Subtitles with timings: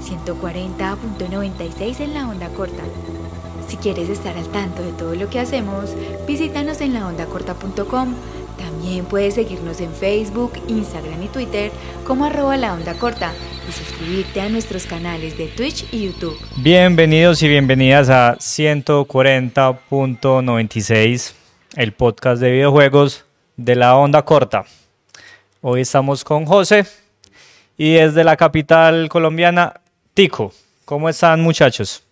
[0.00, 2.82] 140.96 en la onda corta.
[3.68, 5.94] Si quieres estar al tanto de todo lo que hacemos,
[6.26, 8.14] visítanos en laondacorta.com.
[8.58, 11.70] También puedes seguirnos en Facebook, Instagram y Twitter
[12.06, 13.32] como arroba la onda corta
[13.68, 16.36] y suscribirte a nuestros canales de Twitch y YouTube.
[16.56, 21.34] Bienvenidos y bienvenidas a 140.96,
[21.76, 23.24] el podcast de videojuegos
[23.56, 24.64] de la onda corta.
[25.62, 26.84] Hoy estamos con José
[27.76, 29.79] y desde la capital colombiana,
[30.14, 30.52] Tico.
[30.84, 32.04] ¿Cómo están muchachos?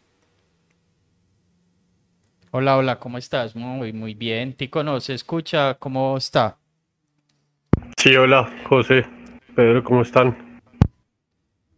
[2.51, 3.55] Hola, hola, ¿cómo estás?
[3.56, 4.55] Muy, muy bien.
[4.55, 5.75] Tico, ¿nos escucha?
[5.75, 6.56] ¿Cómo está?
[7.97, 9.05] Sí, hola, José.
[9.55, 10.61] Pedro, ¿cómo están?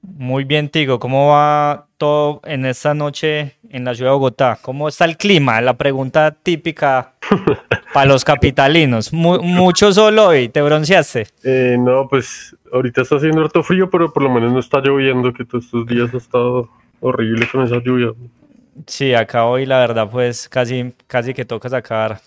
[0.02, 0.98] Muy bien, Tico.
[0.98, 4.58] ¿Cómo va todo en esta noche en la ciudad de Bogotá?
[4.60, 5.60] ¿Cómo está el clima?
[5.60, 7.14] La pregunta típica
[7.94, 9.12] para los capitalinos.
[9.12, 11.26] mucho sol hoy, ¿te bronceaste?
[11.42, 15.32] Eh, no, pues ahorita está haciendo harto frío, pero por lo menos no está lloviendo,
[15.32, 16.68] que todos estos días ha estado
[17.00, 18.12] horrible con esa lluvia.
[18.86, 22.20] Sí, acá hoy la verdad pues casi, casi que toca sacar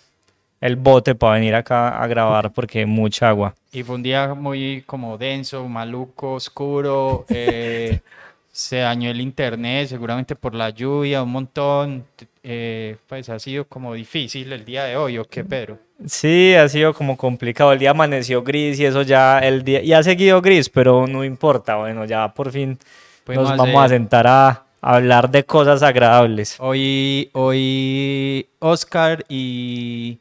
[0.61, 3.53] el bote para venir acá a grabar porque mucha agua.
[3.71, 7.99] Y fue un día muy como denso, maluco, oscuro, eh,
[8.53, 12.05] se dañó el internet seguramente por la lluvia, un montón,
[12.43, 15.79] eh, pues ha sido como difícil el día de hoy, ¿o qué, Pedro?
[16.05, 19.91] Sí, ha sido como complicado, el día amaneció gris y eso ya, el día, y
[19.93, 22.77] ha seguido gris, pero no importa, bueno, ya por fin
[23.25, 26.57] nos vamos a sentar a hablar de cosas agradables.
[26.59, 30.19] Hoy, hoy Oscar y,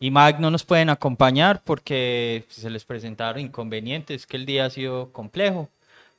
[0.00, 4.70] y Mag no nos pueden acompañar porque se les presentaron inconvenientes, que el día ha
[4.70, 5.68] sido complejo.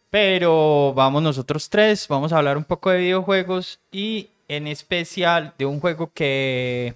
[0.10, 5.66] Pero vamos nosotros tres, vamos a hablar un poco de videojuegos y en especial de
[5.66, 6.96] un juego que,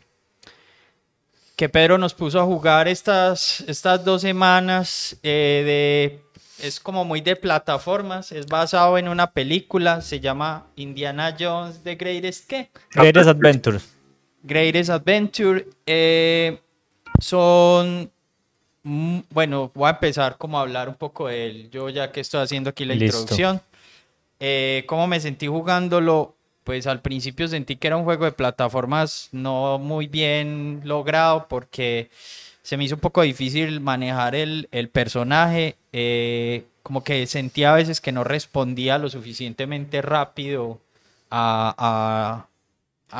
[1.55, 6.33] que Pedro nos puso a jugar estas, estas dos semanas eh, de
[6.63, 11.95] es como muy de plataformas, es basado en una película, se llama Indiana Jones The
[11.95, 12.69] Greatest ¿qué?
[12.91, 13.79] Greatest Adventure.
[14.43, 15.67] Greatest Adventure.
[15.85, 16.61] Eh,
[17.19, 18.11] son,
[18.83, 22.41] bueno, voy a empezar como a hablar un poco de él, yo ya que estoy
[22.41, 23.61] haciendo aquí la introducción.
[24.39, 26.35] Eh, ¿Cómo me sentí jugándolo?
[26.63, 32.09] Pues al principio sentí que era un juego de plataformas no muy bien logrado porque
[32.61, 35.75] se me hizo un poco difícil manejar el, personaje.
[35.91, 40.79] Eh, como que sentía a veces que no respondía lo suficientemente rápido
[41.31, 42.45] a,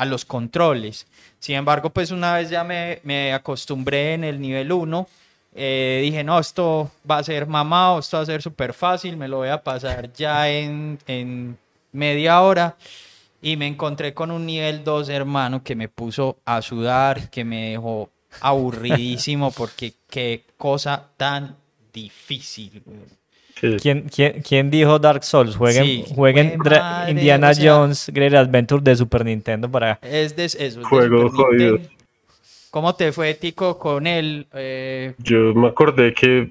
[0.06, 1.06] los controles.
[1.40, 5.08] Sin embargo, pues una vez ya me, acostumbré en el nivel 1,
[5.54, 9.28] eh, dije, no, esto va a ser mamado, esto va a ser súper fácil, me
[9.28, 11.56] lo voy a pasar ya en, en
[11.92, 12.76] media hora.
[13.40, 17.72] Y me encontré con un nivel 2, hermano, que me puso a sudar, que me
[17.72, 18.08] dejó
[18.40, 21.54] aburridísimo porque qué cosa tan
[21.92, 22.82] difícil.
[23.80, 25.56] ¿Quién, quién, dijo Dark Souls?
[25.56, 26.58] Jueguen, jueguen
[27.08, 29.98] Indiana Jones Great Adventure de Super Nintendo para...
[30.02, 30.82] Es de eso.
[30.84, 31.78] Juego jodido.
[32.74, 34.48] ¿Cómo te fue, Tico, con él?
[34.52, 36.50] Eh, yo me acordé que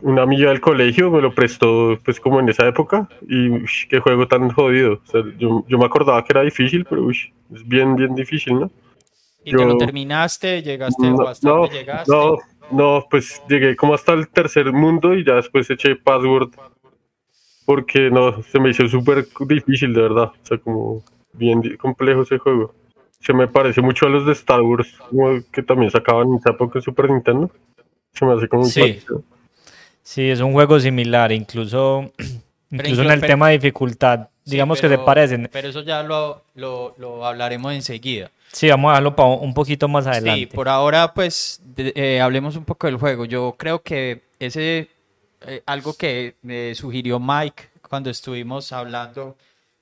[0.00, 4.26] una amiga del colegio me lo prestó pues como en esa época y qué juego
[4.26, 5.02] tan jodido.
[5.38, 7.28] yo, yo, me acordaba que era difícil, pero es
[7.66, 8.70] bien, bien difícil, ¿no?
[9.44, 10.62] ¿Y te lo terminaste?
[10.62, 11.54] ¿Llegaste no, bastante?
[11.54, 12.10] No, ¿Llegaste?
[12.10, 12.38] No,
[12.70, 16.52] no, pues llegué como hasta el tercer mundo y ya después eché password
[17.66, 20.32] porque no, se me hizo súper difícil, de verdad.
[20.42, 21.04] O sea, como
[21.34, 22.79] bien complejo ese juego.
[23.20, 24.88] Se me parece mucho a los de Star Wars,
[25.52, 27.50] que también sacaban en esa época en Super Nintendo.
[28.12, 29.00] Se me hace como un sí.
[30.02, 32.12] sí, es un juego similar, incluso,
[32.70, 34.28] incluso en el tema de dificultad.
[34.44, 35.48] Digamos que se parecen.
[35.52, 38.30] Pero eso ya lo, lo, lo hablaremos enseguida.
[38.52, 40.40] Sí, vamos a dejarlo para un poquito más adelante.
[40.40, 43.24] Sí, por ahora pues eh, hablemos un poco del juego.
[43.24, 44.88] Yo creo que ese,
[45.46, 49.36] eh, algo que me sugirió Mike cuando estuvimos hablando,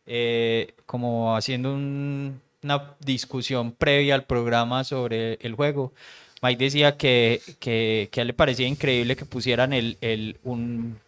[0.07, 1.73] eh, como haciendo
[2.63, 5.93] una discusión previa al programa sobre el juego,
[6.43, 10.99] Mike decía que, que, que a él le parecía increíble que pusieran el, el, un,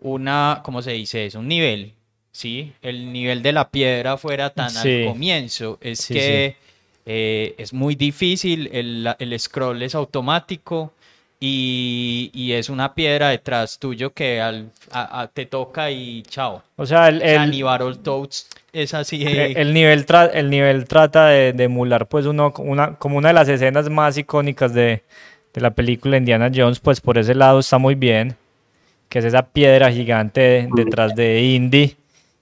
[0.00, 1.40] una, ¿cómo se dice eso?
[1.40, 1.94] Un nivel
[2.34, 2.72] ¿sí?
[2.82, 5.78] El nivel de la piedra fuera tan al comienzo.
[5.80, 6.56] Es que
[7.06, 10.92] eh, es muy difícil, el, el scroll es automático
[11.46, 14.70] y, y, es una piedra detrás tuyo que al,
[15.34, 16.62] te toca y chao.
[16.76, 17.50] O sea, el, el
[18.72, 19.22] es así.
[19.26, 23.90] El, nivel el nivel trata de, emular pues uno, una, como una de las escenas
[23.90, 25.02] más icónicas de,
[25.52, 28.36] de la película Indiana Jones, pues por ese lado está muy bien,
[29.10, 31.94] que es esa piedra gigante detrás de Indy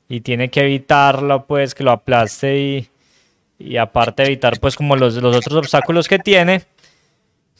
[0.08, 2.88] y tiene que evitarlo, pues que lo aplaste y,
[3.58, 6.62] y aparte evitar pues como los, los otros obstáculos que tiene.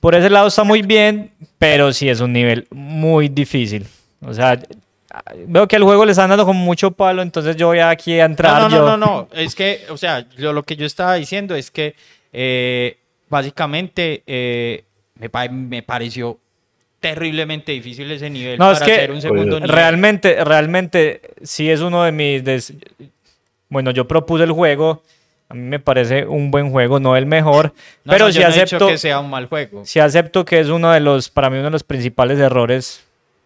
[0.02, 3.86] Por ese lado está muy bien, pero sí es un nivel muy difícil.
[4.20, 4.60] O sea,
[5.46, 8.24] veo que al juego le están dando con mucho palo, entonces yo voy aquí a
[8.24, 8.62] entrar.
[8.62, 8.84] No, no, yo.
[8.84, 11.94] no, no, no, es que, o sea, yo, lo que yo estaba diciendo es que
[12.32, 12.96] eh,
[13.28, 14.82] básicamente eh,
[15.20, 16.36] me, me pareció
[16.98, 19.68] terriblemente difícil ese nivel No, es para que hacer un segundo nivel.
[19.68, 22.42] Realmente, realmente, sí es uno de mis...
[22.42, 22.72] des-
[23.68, 25.04] Bueno, yo propuse el juego,
[25.52, 27.72] a mí me parece un buen juego, no el mejor,
[28.04, 29.82] No, pero no, yo no acepto, que sea un mal juego.
[29.84, 33.04] sí acepto que es uno de los, para mí uno de los principales errores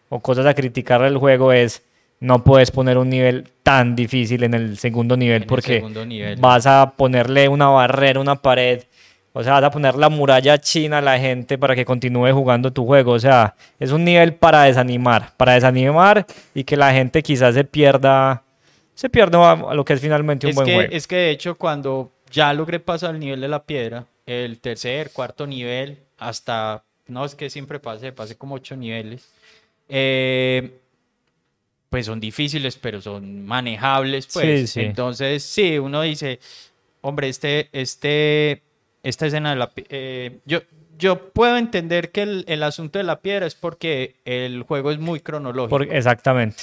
[0.09, 1.83] o cosas a criticar del juego es
[2.21, 6.37] no puedes poner un nivel tan difícil en el segundo nivel En porque segundo nivel.
[6.39, 8.85] vas a ponerle una barrera, una pared,
[9.33, 12.73] o sea, vas a poner la muralla china a la gente para que continúe jugando
[12.73, 13.13] tu juego.
[13.13, 16.25] O sea, es un nivel para desanimar, para desanimar
[16.55, 18.45] y que la gente quizás se pierda,
[18.97, 20.93] se pierda a lo que es finalmente un Es buen que, juego.
[20.93, 25.13] es que de hecho cuando ya logré pasar el nivel de la piedra, el tercer,
[25.13, 29.29] cuarto nivel, hasta, no es que siempre pase, pasé como ocho niveles,
[29.89, 30.79] eh,
[31.91, 34.61] pues son difíciles, pero son manejables, pues.
[34.63, 34.81] Sí, sí.
[34.81, 36.41] Entonces, sí, uno dice,
[37.03, 38.63] hombre, este, este,
[39.03, 39.71] esta escena de la...
[39.77, 40.63] eh, yo,
[40.99, 44.99] yo puedo entender que el, el asunto de la piedra es porque el juego es
[44.99, 45.69] muy cronológico.
[45.69, 46.57] Por- exactamente.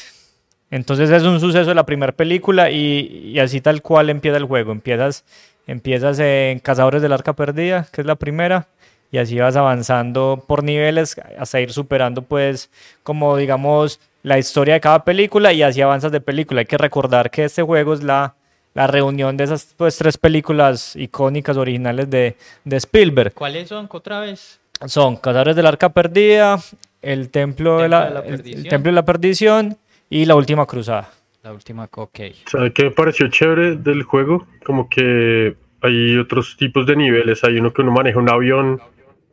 [0.74, 4.46] Entonces es un suceso de la primera película y, y así tal cual empieza el
[4.46, 4.72] juego.
[4.72, 5.24] Empiezas,
[5.68, 8.66] empiezas en Cazadores del Arca Perdida, que es la primera,
[9.12, 12.72] y así vas avanzando por niveles hasta ir superando pues
[13.04, 16.62] como digamos la historia de cada película y así avanzas de película.
[16.62, 18.34] Hay que recordar que este juego es la,
[18.74, 23.34] la reunión de esas pues tres películas icónicas originales de, de Spielberg.
[23.34, 24.60] ¿Cuáles son otra vez?
[24.88, 26.60] Son Cazadores del Arca Perdida,
[27.04, 28.68] El Templo, de, Templo la, de la el- el.
[28.68, 29.78] Templo de la Perdición
[30.22, 31.10] y La Última Cruzada.
[31.44, 32.20] La última, ok.
[32.46, 34.48] ¿Sabe qué me pareció chévere del juego?
[34.64, 37.44] Como que hay otros tipos de niveles.
[37.44, 38.80] Hay uno que uno maneja un avión,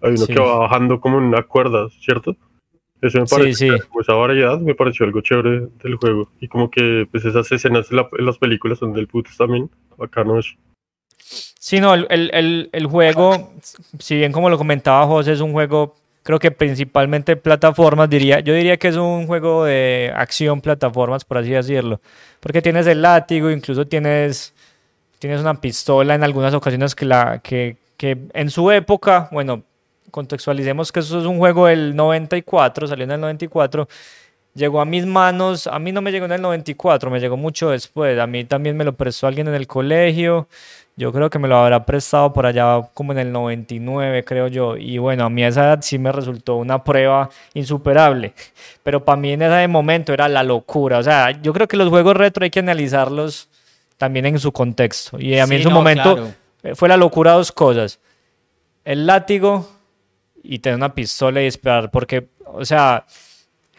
[0.03, 0.33] hay uno Sí.
[0.35, 2.35] que va bajando como en una cuerda, ¿cierto?
[3.01, 3.83] Eso me Sí, pareció, sí.
[3.89, 6.31] como esa variedad me pareció algo chévere del juego.
[6.41, 9.71] Y como que pues esas escenas en, la- en las películas son del putas también.
[9.97, 10.55] Bacano eso.
[11.19, 13.53] Sí, no, el, el- el- el juego,
[14.01, 18.55] si bien como lo comentaba José, es un juego, creo que principalmente plataformas, diría, yo
[18.55, 22.01] diría que es un juego de acción plataformas, por así decirlo,
[22.41, 24.55] porque tienes el látigo, incluso tienes,
[25.19, 29.63] tienes una pistola en algunas ocasiones que, la, que, que en su época, bueno,
[30.11, 33.89] contextualicemos que eso es un juego del 94, salió en el 94,
[34.55, 37.71] llegó a mis manos, a mí no me llegó en el 94, me llegó mucho
[37.71, 40.49] después, a mí también me lo prestó alguien en el colegio,
[41.01, 44.77] yo creo que me lo habrá prestado por allá como en el 99, creo yo.
[44.77, 48.35] Y bueno, a mí a esa edad sí me resultó una prueba insuperable.
[48.83, 50.99] Pero para mí en ese momento era la locura.
[50.99, 53.49] O sea, yo creo que los juegos retro hay que analizarlos
[53.97, 55.19] también en su contexto.
[55.19, 56.35] Y a mí en su no, momento claro.
[56.65, 57.99] eh, fue la locura dos cosas.
[58.85, 59.67] El látigo
[60.43, 61.91] y tener una pistola y disparar.
[61.91, 63.07] Porque, o sea,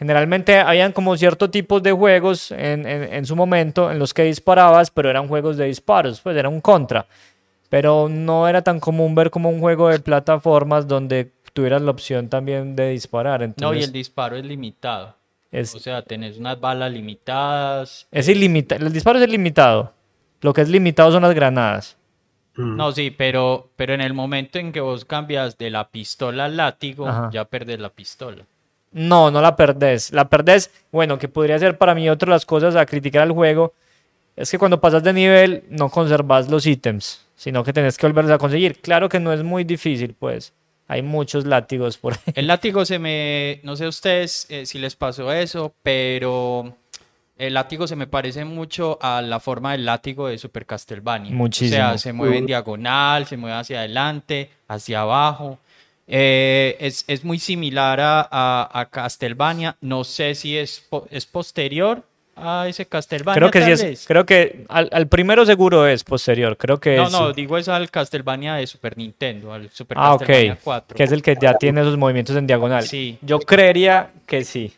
[0.02, 4.24] generalmente habían como cierto tipos de juegos en, en, en su momento en los que
[4.24, 7.06] disparabas, pero eran juegos de disparos, pues era un contra.
[7.68, 12.28] Pero no era tan común ver como un juego de plataformas donde tuvieras la opción
[12.28, 13.40] también de disparar.
[13.40, 15.14] No, y Entonces, el disparo es limitado.
[15.50, 18.06] es, O sea, tenés unas balas limitadas.
[18.10, 18.84] es ilimitado.
[18.86, 19.92] El disparo es ilimitado.
[20.40, 21.96] Lo que es limitado son las granadas.
[22.56, 22.76] Mm.
[22.76, 26.56] No, sí, pero, pero en el momento en que vos cambias de la pistola al
[26.56, 27.30] látigo, Ajá.
[27.32, 28.44] ya perdés la pistola.
[28.92, 30.12] No, no la perdés.
[30.12, 33.32] La perdés, bueno, que podría ser para mí otra de las cosas a criticar al
[33.32, 33.72] juego,
[34.36, 38.32] es que cuando pasas de nivel no conservas los ítems, sino que tenés que volverlos
[38.32, 38.80] a conseguir.
[38.80, 40.52] Claro que no es muy difícil, pues.
[40.88, 42.34] Hay muchos látigos por ahí.
[42.34, 46.74] El látigo se me, no sé a ustedes eh, si les pasó eso, pero
[47.38, 51.32] el látigo se me parece mucho a la forma del látigo de Super Castlevania.
[51.32, 51.82] Muchísimo.
[51.82, 55.58] O sea, se mueve en diagonal, se mueve hacia adelante, hacia abajo.
[56.14, 59.76] Eh, es, es muy similar a, a, a Castlevania.
[59.80, 62.02] No sé si es, es posterior
[62.36, 63.34] a ese Castlevania.
[63.38, 64.04] Creo que sí es, vez.
[64.06, 67.12] creo que al, al primero seguro es posterior, creo que No, es.
[67.12, 70.16] no, digo es al Castlevania de Super Nintendo, al Super Ah.
[70.18, 70.96] Castlevania 4.
[70.96, 72.82] Que es el que ya tiene esos movimientos en diagonal.
[72.86, 73.16] Sí.
[73.22, 74.70] Yo creería que sí.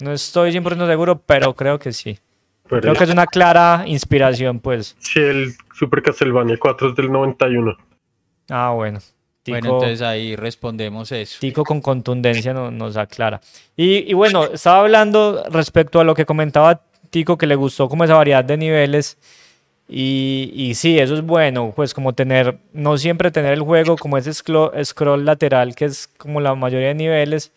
[0.00, 2.18] No estoy 100% seguro, pero creo que sí.
[2.68, 4.94] Pero Creo que es una clara inspiración, pues.
[5.00, 7.76] sí, el Super Castlevania 4 es del 91.
[8.50, 9.00] Ah, bueno.
[9.46, 11.38] Bueno, Tico- entonces ahí respondemos eso.
[11.40, 13.40] Tico con contundencia no- nos aclara.
[13.76, 18.04] Y, y bueno, estaba hablando respecto a lo que comentaba Tico, que le gustó como
[18.04, 19.18] esa variedad de niveles.
[19.86, 24.16] Y, y sí, eso es bueno, pues como tener, no siempre tener el juego como
[24.16, 27.52] ese scroll, scroll lateral, que es como la mayoría de niveles.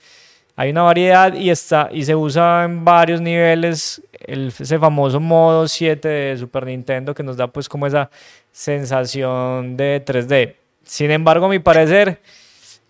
[0.57, 5.67] Hay una variedad y, está, y se usa en varios niveles el, ese famoso modo
[5.69, 8.09] 7 de Super Nintendo que nos da pues como esa
[8.51, 10.55] sensación de 3D.
[10.87, 12.21] Sin embargo, a mi parecer,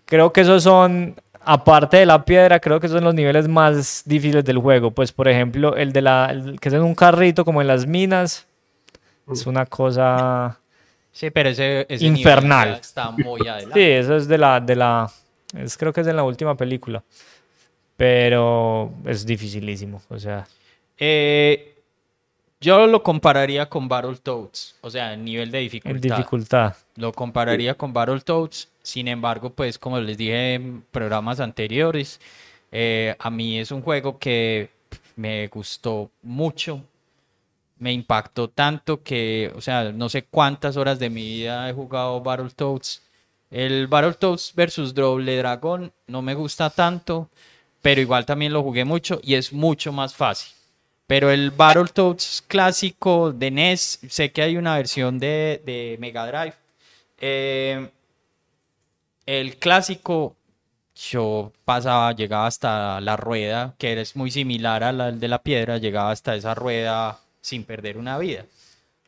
[0.06, 1.14] creo que esos son
[1.44, 4.90] aparte de la piedra, creo que son los niveles más difíciles del juego.
[4.90, 7.86] Pues, por ejemplo, el de la el que es en un carrito, como en las
[7.86, 8.46] minas,
[9.30, 10.58] es una cosa
[11.12, 12.68] Sí, pero ese, ese Infernal.
[12.68, 13.98] nivel está muy Sí, adelante.
[13.98, 15.10] eso es de la, de la,
[15.56, 17.02] es, creo que es de la última película,
[17.96, 20.46] pero es dificilísimo, o sea,
[21.00, 21.74] Eh,
[22.60, 26.16] yo lo compararía con Battletoads, o sea, el nivel de en dificultad.
[26.16, 26.76] dificultad.
[26.96, 28.68] Lo compararía con Battletoads.
[28.82, 32.20] Sin embargo, pues como les dije en programas anteriores,
[32.72, 34.70] eh, a mí es un juego que
[35.14, 36.82] me gustó mucho.
[37.78, 42.20] Me impactó tanto que, o sea, no sé cuántas horas de mi vida he jugado
[42.20, 43.02] Battletoads.
[43.50, 47.30] El Battletoads versus Double Dragon no me gusta tanto,
[47.82, 50.57] pero igual también lo jugué mucho y es mucho más fácil.
[51.08, 56.54] Pero el Battletoads clásico de NES, sé que hay una versión de, de Mega Drive.
[57.18, 57.88] Eh,
[59.24, 60.36] el clásico,
[60.94, 65.78] yo pasaba, llegaba hasta la rueda, que es muy similar a la de la piedra,
[65.78, 68.44] llegaba hasta esa rueda sin perder una vida.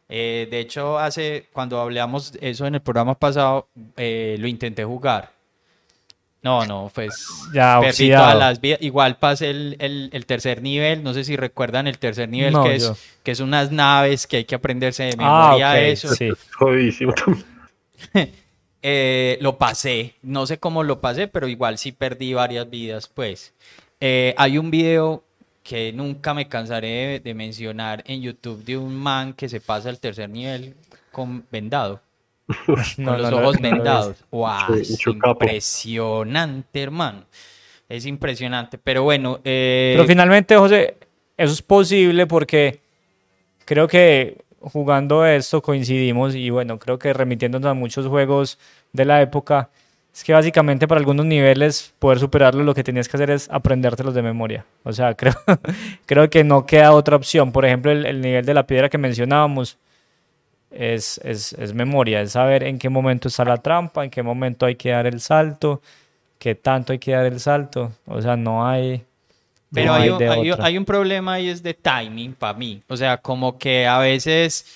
[0.08, 5.32] Eh, de hecho, hace, cuando hablamos eso en el programa pasado, eh, lo intenté jugar.
[6.42, 8.80] No, no, pues Ya perdí todas las vidas.
[8.80, 12.62] Igual pasé el, el- el tercer nivel, no sé si recuerdan el tercer nivel, No,
[12.64, 12.96] que, es, yo.
[13.22, 16.08] que es unas naves que hay que aprenderse de Ah, memoria eso.
[16.14, 16.30] sí.
[16.58, 17.44] Jodidísimo también.
[18.82, 23.52] Eh, lo pasé, no sé cómo lo pasé, pero igual sí perdí varias vidas, pues.
[24.00, 25.22] Eh, hay un video
[25.62, 29.90] que nunca me cansaré de, de mencionar en YouTube de un man que se pasa
[29.90, 30.76] el tercer nivel
[31.12, 32.00] con vendado,
[32.98, 34.24] No, con los ojos vendados.
[34.30, 34.82] ¡Wow!
[34.82, 37.24] Sí, es impresionante, hermano.
[37.88, 38.78] Es impresionante.
[38.78, 40.96] Pero bueno, eh, Pero finalmente, José,
[41.36, 42.80] eso es posible porque
[43.64, 48.58] creo que jugando esto coincidimos y bueno, creo que remitiéndonos a muchos juegos
[48.92, 49.70] de la época,
[50.12, 54.14] es que básicamente para algunos niveles poder superarlo lo que tenías que hacer es aprendértelos
[54.14, 54.66] de memoria.
[54.82, 55.34] O sea, creo,
[56.06, 57.52] creo que no queda otra opción.
[57.52, 59.78] Por ejemplo, el, el nivel de la piedra que mencionábamos
[60.70, 64.66] es, es, es memoria, es saber en qué momento está la trampa, en qué momento
[64.66, 65.82] hay que dar el salto,
[66.38, 67.92] qué tanto hay que dar el salto.
[68.06, 69.04] O sea, no hay...
[69.72, 72.82] Pero no hay, hay un, hay hay un problema y es de timing para mí.
[72.88, 74.66] O sea, como que a veces,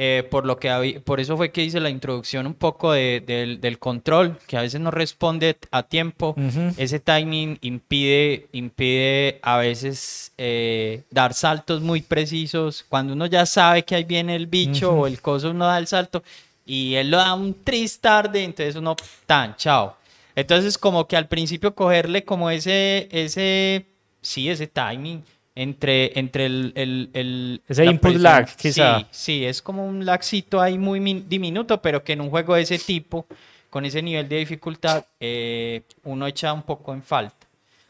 [0.00, 3.20] eh, por lo que habí- por eso fue que hice la introducción un poco de-
[3.26, 6.36] del, del control, que a veces no responde a tiempo.
[6.38, 6.72] Ujú.
[6.76, 12.84] Ese timing impide, impide a veces eh, dar saltos muy precisos.
[12.88, 15.00] Cuando uno ya sabe que ahí viene el bicho Ujú.
[15.02, 16.22] o el coso, uno da el salto
[16.64, 18.94] y él lo da un tris tarde, entonces uno,
[19.26, 19.96] tan, chao.
[20.36, 23.86] Entonces, como que al principio cogerle como ese, ese,
[24.22, 25.24] sí, ese timing
[25.62, 28.22] entre, entre el, el, el- Ese input presión.
[28.22, 28.98] lag, quizá.
[28.98, 32.54] Sí, sí, es como un lagcito ahí muy min- diminuto, pero que en un juego
[32.54, 33.26] de ese tipo,
[33.70, 37.46] con ese nivel de dificultad, eh, uno echa un poco en falta.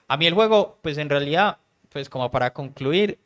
[0.09, 1.59] A mí el juego, pues en realidad,
[1.91, 3.19] pues como para concluir,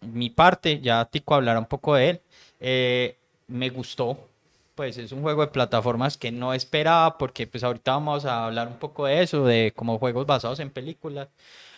[0.00, 2.20] mi parte, ya Tico hablará un poco de él,
[2.60, 3.16] eh,
[3.48, 4.18] me gustó.
[4.74, 8.66] Pues es un juego de plataformas que no esperaba, porque pues ahorita vamos a hablar
[8.66, 11.28] un poco de eso, de como juegos basados en películas,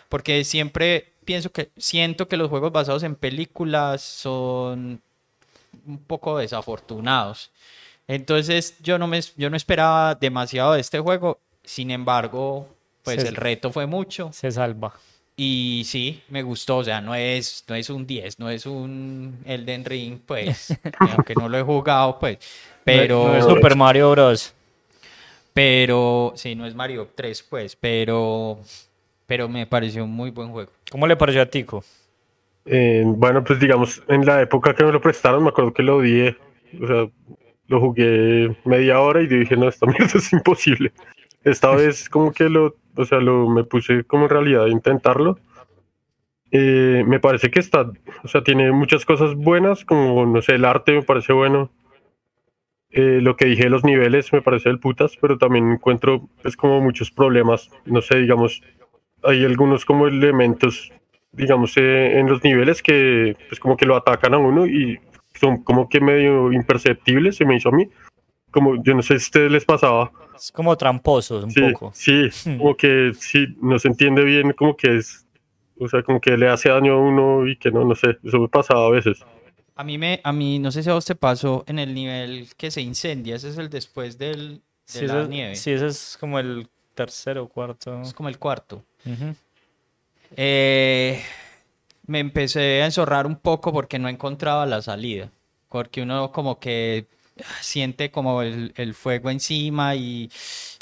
[0.09, 5.01] porque siempre pienso que, siento que los juegos basados en películas son
[5.87, 7.51] un poco desafortunados.
[8.09, 11.41] Entonces yo no me yo no esperaba demasiado de este juego.
[11.65, 12.69] Sin embargo,
[13.03, 14.95] pues Se- el reto fue mucho Se salva.
[15.37, 19.39] y sí, me gustó, o sea, no es no es un 10, no es un
[19.45, 22.39] Elden Ring, pues, aunque no lo he jugado, pues,
[22.85, 24.55] pero No es Super Mario Bros.
[25.53, 28.61] pero sí, no es Mario 3, pues, pero
[29.27, 30.71] pero me pareció un muy buen juego.
[30.91, 31.85] ¿Cómo le pareció a Tico?
[32.65, 35.97] Eh, bueno, pues digamos, en la época que me lo prestaron, me acuerdo que lo
[35.97, 36.37] odié.
[36.81, 37.09] O sea,
[37.69, 40.93] lo jugué media hora y dije, no, esta mierda es imposible.
[41.45, 45.39] Esta vez como que lo, o sea, lo me puse como en realidad a intentarlo.
[46.51, 47.91] Eh, me parece que está,
[48.23, 51.71] o sea, tiene muchas cosas buenas, como, no sé, el arte me parece bueno.
[52.91, 56.57] Eh, lo que dije de los niveles me parece del putas, pero también encuentro, pues,
[56.57, 57.69] como muchos problemas.
[57.85, 58.63] No sé, digamos,
[59.27, 60.93] hay algunos como elementos
[61.33, 64.99] digamos, eh, en los niveles que pues como que lo atacan a uno y
[65.39, 67.89] son como que medio imperceptibles, se me hizo a mí.
[68.51, 70.11] Como, yo no sé si a ustedes les pasaba.
[70.35, 71.91] Es como tramposos un Sí, poco.
[71.95, 72.57] sí, Hmm.
[72.59, 75.27] como que sí, no se entiende bien como que es,
[75.79, 78.39] o sea, como que le hace daño a uno y que no, no sé, eso
[78.39, 79.23] me pasaba a veces.
[79.75, 82.49] A mí me a mí no sé si a vos te pasó en el nivel
[82.57, 85.55] que se incendia, ese es el después del de Sí, la ese, nieve.
[85.57, 86.67] sí, ese es como el
[86.97, 88.03] tercero o cuarto.
[88.03, 88.83] Es como el cuarto.
[90.37, 91.23] Eh,
[92.07, 95.31] me empecé a enzorrar un poco porque no encontraba la salida.
[95.69, 97.07] Porque uno como que
[97.61, 100.31] siente como el, el fuego encima y,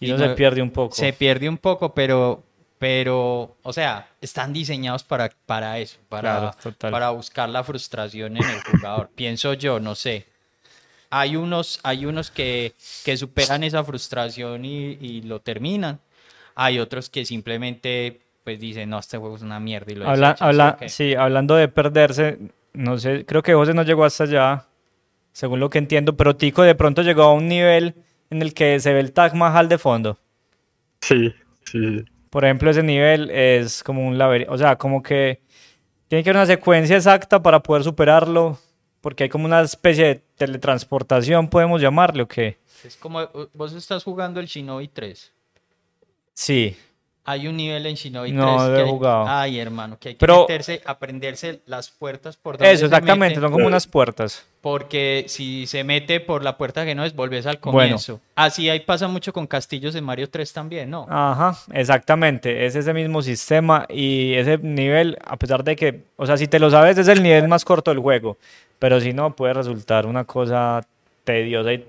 [0.01, 0.95] Y uno se pierde un poco.
[0.95, 2.43] se pierde un poco, pero,
[2.79, 8.45] Pero, o sea, están diseñados para, para eso, para, Claro, para buscar la frustración en
[8.45, 9.11] el jugador.
[9.15, 10.27] Pienso yo, no sé.
[11.11, 16.01] Hay unos, hay unos que, que superan esa frustración y, y lo terminan.
[16.55, 20.29] Hay otros que simplemente pues dicen, no, este juego es una mierda y lo Habla,
[20.29, 22.39] desechan, habla, ¿sí hablando de perderse,
[22.75, 24.67] no sé, creo que José no llegó hasta allá,
[25.33, 27.95] según lo que entiendo, pero Tico de pronto llegó a un nivel
[28.29, 30.19] en el que se ve el Taj Mahal de fondo.
[31.01, 31.35] Sí,
[31.65, 32.05] sí.
[32.29, 35.41] Por ejemplo, ese nivel es como un laberinto, o sea, como que
[36.09, 38.59] tiene que haber una secuencia exacta para poder superarlo,
[39.01, 42.59] porque hay como una especie de teletransportación, podemos llamarle, ¿o qué?
[42.85, 45.33] Es como, uh, vos estás jugando el Shinobi 3.
[46.35, 46.77] Sí,
[47.27, 49.25] Hay un nivel en Shinobi No, 3 lo que he hay- jugado.
[49.27, 53.37] Ay, hermano, que hay que Pero- meterse, aprenderse las puertas por donde eso, se exactamente,
[53.37, 54.45] meten, son como unas puertas.
[54.61, 57.79] Porque si se mete por la puerta que no es, volvés al Bueno.
[57.79, 58.21] comienzo.
[58.35, 61.07] Así ahí pasa mucho con castillos en Mario 3 también, ¿no?
[61.09, 66.37] Ajá, exactamente, es ese mismo sistema y ese nivel, a pesar de que, o sea,
[66.37, 68.37] si te lo sabes, es el nivel más corto del juego,
[68.79, 70.87] pero si no, puede resultar una cosa
[71.25, 71.87] tediosa y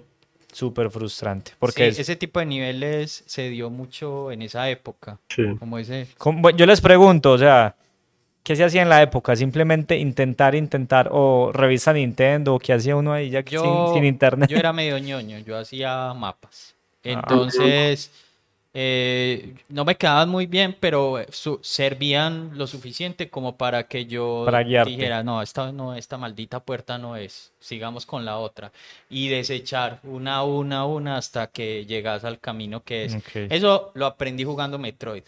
[0.55, 5.19] súper frustrante, porque Sí, es- ese tipo de niveles se dio mucho en esa época.
[5.29, 5.43] Sí.
[5.59, 6.07] Como ese.
[6.17, 7.75] como- bueno, yo les pregunto, o sea,
[8.43, 9.35] ¿qué se hacía en la época?
[9.35, 14.05] Simplemente intentar, intentar, o revisa Nintendo, o qué hacía uno ahí ya Yo, sin, sin
[14.05, 14.49] internet.
[14.49, 16.73] yo era medio ñoño, yo hacía mapas.
[17.03, 18.11] Entonces,
[18.75, 24.43] eh, no me quedaban muy bien, pero su- servían lo suficiente como para que yo
[24.45, 24.91] Para guiarte.
[24.91, 28.71] dijera, no, esta, no, esta maldita puerta no es, sigamos con la otra.
[29.09, 33.17] Y desechar una, una, una hasta que llegas al camino que es.
[33.49, 35.23] Eso lo aprendí jugando Metroid,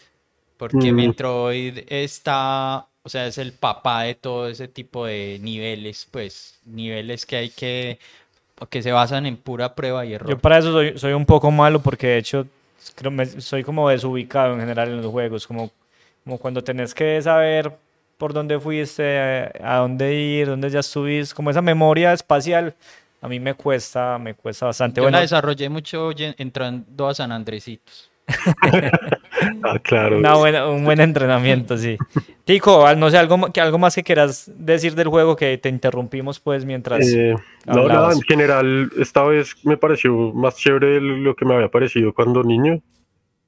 [0.58, 0.96] porque Mm.
[0.96, 7.24] Metroid está, o sea, es el papá de todo ese tipo de niveles, pues, niveles
[7.24, 7.98] que hay que,
[8.70, 10.30] que se basan en pura prueba y error.
[10.30, 12.46] Yo para eso soy, soy un poco malo porque de hecho
[12.94, 15.70] creo me, soy como desubicado en general en los juegos, como,
[16.24, 17.72] como cuando tenés que saber
[18.16, 22.74] por dónde fuiste, a, dónde ir, dónde ya estuviste, como esa memoria espacial,
[23.20, 24.98] a mí me cuesta, me cuesta bastante.
[24.98, 28.10] Yo Bueno, la desarrollé mucho entrando a San Andresitos.
[29.62, 30.18] Ah, claro.
[30.18, 31.96] una buena- un buen entrenamiento, sí.
[32.44, 36.40] Tico, no sé, algo, que, algo más que quieras decir del juego que te interrumpimos
[36.40, 37.06] pues mientras...
[37.12, 37.34] Eh,
[37.66, 42.12] no, nada, en general, esta vez me pareció más chévere lo que me había parecido
[42.12, 42.80] cuando niño.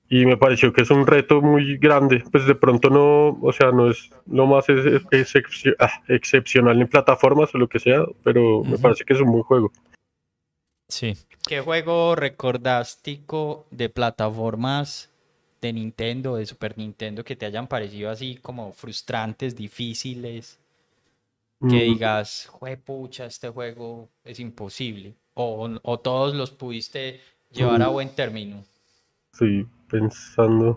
[0.09, 2.23] Y me pareció que es un reto muy grande.
[2.33, 6.88] Pues de pronto no, o sea, no es lo más ex- excepcio- ah, excepcional en
[6.88, 8.83] plataformas o lo que sea, pero me Ujú.
[8.83, 9.71] parece que es un buen juego.
[10.90, 11.16] Sí.
[11.46, 15.11] ¿Qué juego recordás, Tico, de plataformas
[15.61, 20.59] de Nintendo, de Super Nintendo, que te hayan parecido así como frustrantes, difíciles?
[21.61, 22.50] Que Mm, digas,
[22.85, 25.14] pucha, este juego es imposible.
[25.35, 27.20] O, o todos los pudiste
[27.53, 27.92] llevar a Mm.
[27.92, 28.64] buen término.
[29.33, 30.76] Estoy pensando.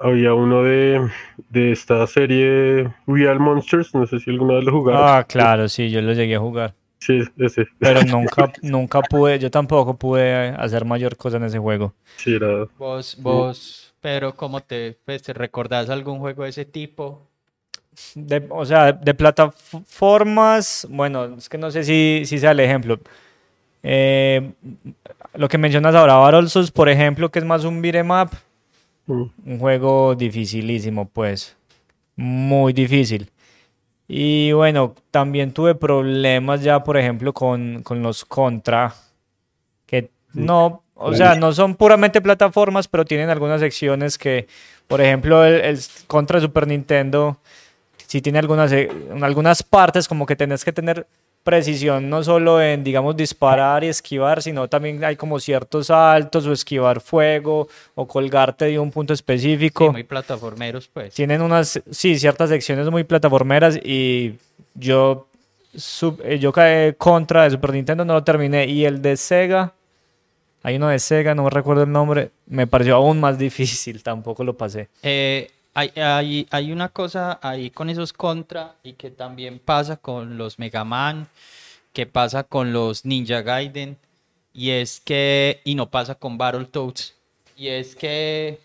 [0.00, 1.10] Había uno de,
[1.50, 5.04] de esta serie Real Monsters, no sé si alguna vez lo jugaron.
[5.04, 6.74] Ah, claro, sí, yo lo llegué a jugar.
[6.98, 7.66] Sí, ese.
[7.78, 11.94] Pero nunca, nunca pude, yo tampoco pude hacer mayor cosa en ese juego.
[12.16, 12.38] Sí.
[12.78, 17.22] Vos, vos, pero ¿cómo te, pues, te recordás algún juego de ese tipo?
[18.14, 22.98] De- o sea, de plataformas, bueno, es que no sé si, si sea el ejemplo.
[23.82, 24.52] Eh,
[25.34, 28.30] lo que mencionas ahora, Battletoads, por ejemplo, que es más un beat'em up,
[29.06, 31.56] mm, un juego dificilísimo, pues,
[32.16, 33.30] muy difícil.
[34.08, 38.94] Y bueno, también tuve problemas ya, por ejemplo, con, con los Contra,
[39.84, 44.46] que no, o sea, no son puramente plataformas, pero tienen algunas secciones que,
[44.86, 47.38] por ejemplo, el, el Contra Super Nintendo,
[48.06, 48.88] sí tiene algunas, eh,
[49.20, 51.06] algunas partes como que tenés que tener
[51.46, 56.52] precisión no solo en, digamos, disparar y esquivar, sino también hay como ciertos saltos o
[56.52, 59.90] esquivar fuego o colgarte de un punto Sí, específico.
[59.92, 61.14] muy plataformeros, pues.
[61.14, 64.34] Tienen unas, sí, ciertas secciones muy plataformeras y
[64.74, 65.26] yo,
[65.74, 68.66] sub- eh, yo caí contra de Super Nintendo, no lo terminé.
[68.66, 69.72] Y el de Sega,
[70.62, 74.42] hay uno de Sega, no me recuerdo el nombre, me pareció aún más difícil, tampoco
[74.44, 74.88] lo pasé.
[75.02, 80.38] Eh, hay, hay, hay una cosa ahí con esos contra y que también pasa con
[80.38, 81.28] los Mega Man,
[81.92, 83.98] que pasa con los Ninja Gaiden,
[84.54, 87.14] y es que, y no pasa con Battletoads,
[87.58, 88.58] y es que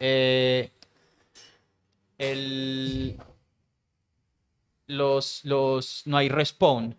[0.00, 0.70] eh,
[4.86, 6.96] los, los, no hay respawn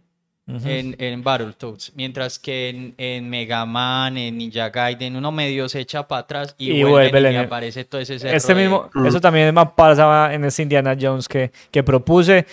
[0.56, 0.68] Ujú.
[0.68, 5.80] en, en Battletoads, mientras que en, en Mega Man, en Ninja Gaiden, uno medio se
[5.82, 9.06] echa para atrás y, Y vuelve aparece todo ese cerro Este de- mismo, Mm.
[9.06, 12.46] eso también me pasaba en ese Indiana Jones que, que propuse,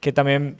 [0.00, 0.56] que también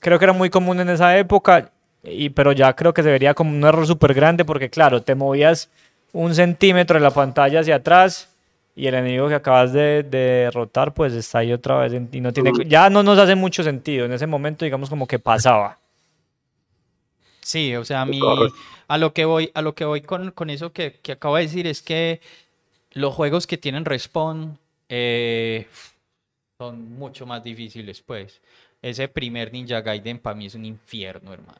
[0.00, 1.70] creo que era muy común en esa época,
[2.04, 5.14] y, pero ya creo que se vería como un error súper grande porque claro, te
[5.14, 5.70] movías
[6.12, 8.28] un centímetro de la pantalla hacia atrás
[8.76, 12.52] y el enemigo que acabas de, derrotar pues está ahí otra vez y no tiene
[12.66, 15.76] ya no nos hace mucho sentido en ese momento digamos como que pasaba
[17.48, 18.20] sí o sea a mí
[18.88, 21.42] a lo que voy a lo que voy con, con eso que, que, acabo de
[21.42, 22.20] decir es que
[22.92, 24.58] los juegos que tienen respawn
[24.88, 25.66] eh,
[26.58, 28.40] son mucho más difíciles pues.
[28.80, 31.58] Ese primer Ninja Gaiden para mí es un infierno hermano.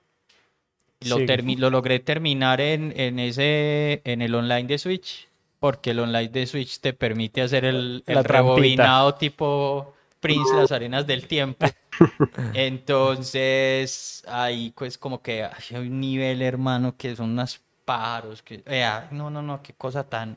[1.01, 5.29] Lo, lo logré terminar en, en ese en el online de Switch
[5.61, 11.07] porque el online de Switch te permite hacer el, el rebobinado tipo Prince Las Arenas
[11.07, 11.67] del Tiempo.
[12.55, 18.63] Entonces, ahí pues como que hay un nivel, hermano, que son unos pájaros, que...
[19.11, 20.37] no, no, no, qué cosa tan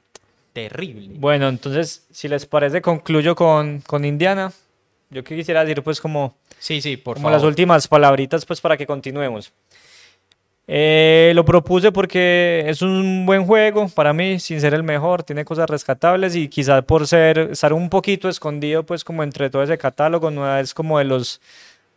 [0.53, 1.15] terrible.
[1.17, 4.51] Bueno, entonces, si les parece, concluyo con, con Indiana.
[5.09, 6.35] Yo quisiera decir pues como...
[6.59, 9.51] Sí, sí, por como las últimas palabritas pues para que continuemos.
[10.67, 15.43] Eh, lo propuse porque es un buen juego para mí, sin ser el mejor, tiene
[15.43, 19.77] cosas rescatables y quizás por ser estar un poquito escondido, pues como entre todo ese
[19.77, 21.41] catálogo, no es como de los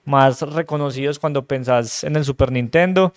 [0.05, 3.13] más reconocidos cuando pensás en el Super Nintendo.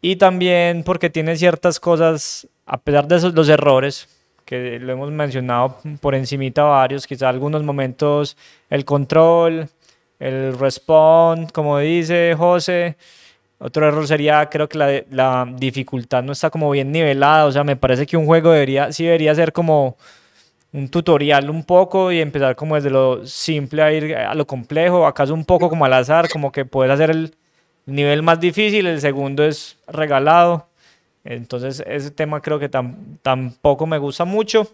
[0.00, 4.08] Y también porque tiene ciertas cosas, a pesar de esos, los errores,
[4.44, 8.36] que lo hemos mencionado por encimita varios, quizás algunos momentos
[8.68, 9.68] el control,
[10.18, 12.96] el respawn, como dice José,
[13.62, 17.62] otro error sería, creo que la, la, dificultad no está como bien nivelada, o sea,
[17.62, 19.96] me parece que un juego debería, sí debería ser como
[20.72, 25.06] un tutorial un poco y empezar como desde lo simple a ir a lo complejo,
[25.06, 27.36] acaso un poco como al azar, como que puedes hacer el
[27.86, 30.68] nivel más difícil, el segundo es regalado,
[31.24, 34.66] entonces ese tema creo que tampoco me gusta mucho.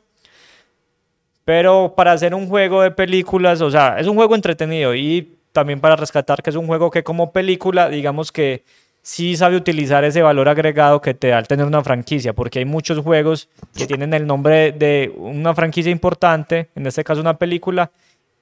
[1.44, 5.80] Pero para hacer un juego de películas, o sea, es un juego entretenido y también
[5.80, 8.64] para rescatar que es un juego que como película, digamos que
[9.02, 12.64] sí sabe utilizar ese valor agregado que te da al tener una franquicia, porque hay
[12.64, 17.90] muchos juegos que tienen el nombre de una franquicia importante, en este caso una película,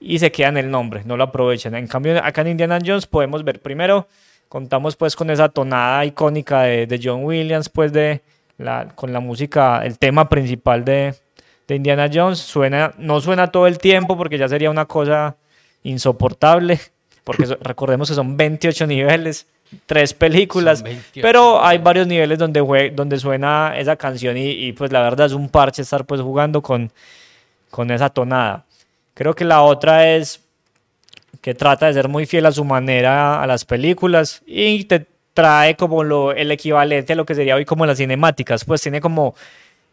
[0.01, 1.75] y se quedan el nombre, no lo aprovechan.
[1.75, 4.09] En cambio, acá en Indiana Jones podemos ver primero,
[4.49, 8.23] contamos pues con esa tonada icónica de, de John Williams, pues de
[8.59, 11.15] la, con la música, el tema principal de,
[11.69, 15.37] de Indiana Jones, suena, no suena todo el tiempo porque ya sería una cosa
[15.83, 16.81] insoportable,
[17.27, 19.49] porque recordemos que son 28 niveles,
[19.85, 20.85] tres películas,
[21.21, 25.49] pero hay varios niveles donde, donde suena esa canción y, pues la verdad es un
[25.49, 26.93] parche estar pues jugando con,
[27.69, 28.65] con esa tonada.
[29.13, 30.41] Creo que la otra es
[31.41, 35.75] que trata de ser muy fiel a su manera a las películas y te trae
[35.75, 39.35] como lo, el equivalente a lo que sería hoy como las cinemáticas, pues tiene como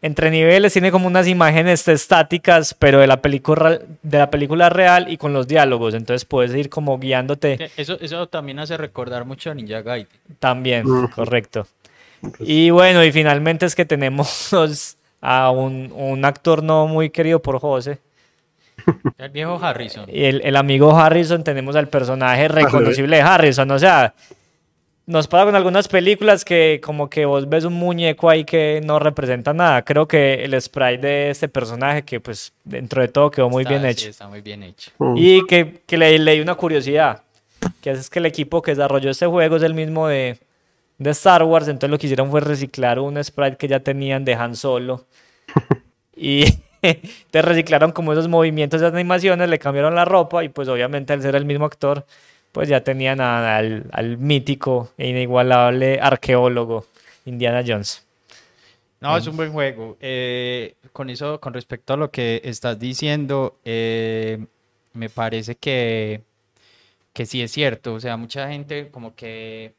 [0.04, 5.10] entre niveles tiene como unas imágenes estáticas, pero de la película de la película real
[5.10, 7.70] y con los diálogos, entonces puedes ir como guiándote.
[7.74, 10.06] Eso, eso también hace recordar mucho a Ninja Gaiden.
[10.38, 11.66] También, correcto.
[12.38, 14.50] Y bueno, y finalmente es que tenemos
[15.22, 17.98] a un, un actor no muy querido por José.
[19.16, 20.04] El viejo Harrison.
[20.12, 24.12] Y el, el amigo Harrison, tenemos al personaje reconocible de Harrison, o sea,
[25.06, 28.98] nos pasa con algunas películas que como que vos ves un muñeco ahí que no
[28.98, 29.82] representa nada.
[29.82, 33.84] Creo que el spray de este personaje que pues dentro de todo quedó muy bien
[33.84, 34.08] hecho.
[34.08, 34.90] está muy bien hecho.
[34.98, 35.14] Mm.
[35.16, 37.22] Y que, que le leí una curiosidad,
[37.82, 40.38] que es que el equipo que desarrolló este juego es el mismo de,
[40.98, 44.34] de Star Wars, entonces lo que hicieron fue reciclar un sprite que ya tenían de
[44.34, 45.04] Han Solo.
[46.16, 46.44] y
[47.30, 51.20] te reciclaron como esos movimientos de animaciones, le cambiaron la ropa y pues obviamente al
[51.20, 52.06] ser el mismo actor
[52.54, 56.86] pues ya tenían al, al, mítico e inigualable arqueólogo
[57.24, 58.06] Indiana Jones.
[59.00, 59.98] No, es un buen juego.
[60.00, 64.38] Eh, con eso, con respecto a lo que estás diciendo, eh,
[64.92, 66.20] me parece que,
[67.12, 67.94] que sí es cierto.
[67.94, 69.74] O sea, mucha gente como que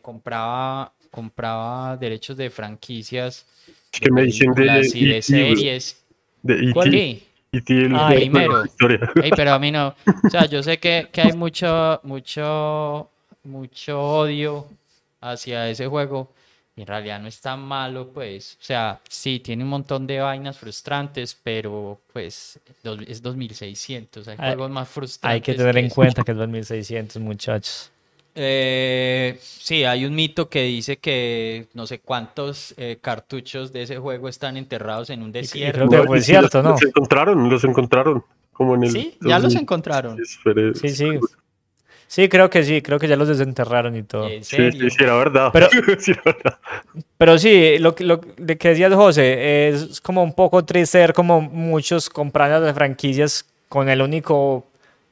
[0.00, 3.44] compraba, compraba derechos de franquicias.
[3.90, 6.02] Que me dicen de, y de series.
[6.42, 7.20] De ¿Cuál?
[7.54, 8.64] Y ah, primero.
[9.36, 9.94] pero a mí no.
[10.26, 13.10] O sea, yo sé que, que, hay mucho, mucho,
[13.44, 14.66] mucho odio
[15.20, 16.32] hacia ese juego.
[16.76, 18.58] Y en realidad no es tan malo, pues.
[18.60, 22.58] O sea, sí, tiene un montón de vainas frustrantes, pero pues
[23.06, 24.26] es 2600.
[24.28, 25.34] Hay, juegos más frustrantes.
[25.34, 27.92] Hay que tener en cuenta que es 2600, muchachos.
[28.34, 33.98] Eh, sí, hay un mito que dice que no sé cuántos eh, cartuchos de ese
[33.98, 35.86] juego están enterrados en un desierto.
[35.86, 36.70] Creo que fue cierto, ¿no?
[36.70, 38.24] Los encontraron, los encontraron.
[38.52, 40.18] Como en el, sí, ya los encontraron.
[40.74, 41.10] Sí, sí.
[42.06, 44.28] Sí, creo que sí, creo que ya los desenterraron y todo.
[44.28, 45.50] Sí, sí, sí, era verdad.
[45.52, 45.68] Pero
[45.98, 46.58] sí, verdad.
[47.18, 51.40] pero sí, lo, lo de que decías, José, es como un poco triste ver como
[51.40, 54.64] muchos compradores de franquicias con el único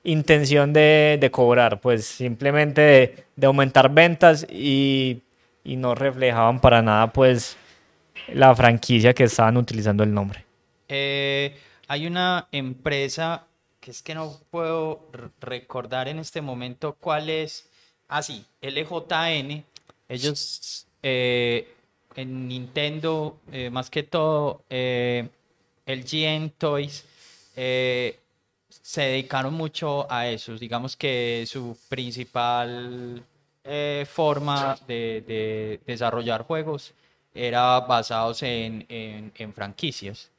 [0.05, 5.23] intención de, de cobrar, pues simplemente de, aumentar ventas y,
[5.65, 7.57] y, no reflejaban para nada pues
[8.33, 10.45] la franquicia que estaban utilizando el nombre.
[10.89, 11.57] Eh,
[11.89, 13.47] hay una empresa
[13.83, 15.09] que es que no puedo
[15.41, 17.69] recordar en este momento cuál es.
[18.09, 19.65] Ah, sí, LJN.
[20.09, 21.75] Ellos eh,
[22.15, 25.29] en Nintendo, eh, más que todo, eh,
[25.85, 27.05] el GN Toys,
[28.83, 30.59] se dedicaron mucho a eso.
[30.59, 33.25] Digamos que su principal
[34.07, 36.93] forma de, desarrollar juegos
[37.33, 40.33] era basados en franquicias.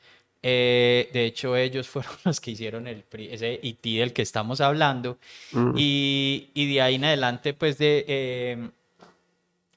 [0.45, 5.17] Eh, de hecho, ellos fueron los que hicieron el, ese IT del que estamos hablando.
[5.53, 5.73] Mm.
[5.77, 8.69] Y, y, de ahí en adelante, pues, de, eh,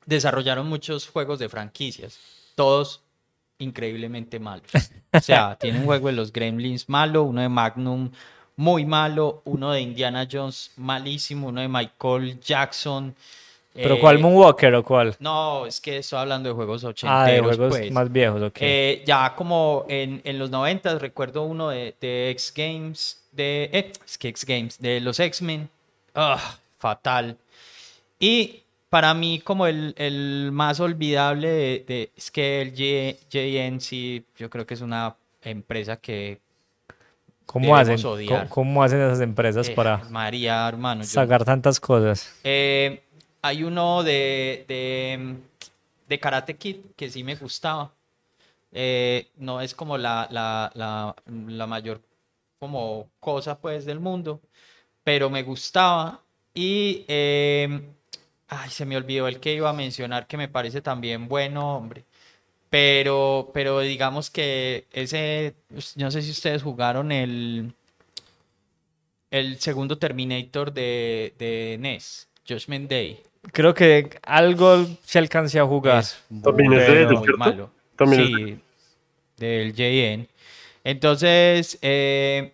[0.04, 2.18] desarrollaron muchos juegos de franquicias.
[2.56, 3.02] Todos
[3.58, 4.70] increíblemente malos.
[5.12, 8.10] O sea, tiene un juego de los Gremlins malo, uno de Magnum
[8.56, 13.14] muy malo, uno de Indiana Jones malísimo, uno de Michael Jackson
[13.82, 15.16] ¿Pero cuál, eh, Moonwalker o cuál?
[15.20, 17.28] No, es que estoy hablando de juegos ochenteros.
[17.28, 17.92] Ah, de juegos pues.
[17.92, 18.56] más viejos, ok.
[18.60, 23.92] Eh, ya como en, en los noventas recuerdo uno de, de X Games, de, eh,
[24.04, 25.68] es que X Games, de los X-Men.
[26.14, 27.36] Ah, fatal.
[28.18, 34.66] Y para mí como el, el más olvidable de, es que el JNC, yo creo
[34.66, 36.40] que es una empresa que
[37.46, 37.98] ¿Cómo hacen,
[38.48, 42.34] ¿cómo, hacen esas empresas para María, hermano, sacar tantas cosas?
[42.42, 43.02] Eh,
[43.40, 44.64] hay uno de,
[46.08, 47.92] de, Karate Kid que sí me gustaba.
[48.72, 52.02] Eh, no es como la, la, la, mayor
[52.58, 54.40] como cosa pues del mundo,
[55.04, 56.20] pero me gustaba.
[56.52, 61.76] Y ay, se me olvidó el que iba a mencionar que me parece también bueno,
[61.76, 62.04] hombre.
[62.76, 65.54] Pero, pero digamos que ese,
[65.96, 67.72] no sé si ustedes jugaron el,
[69.30, 73.22] el segundo Terminator de, de NES, Judgment Day.
[73.50, 76.04] Creo que algo se alcancé a jugar.
[76.42, 77.70] También es de ellos, Malo.
[78.10, 78.58] sí,
[79.38, 80.28] del JN.
[80.84, 82.52] Entonces, eh,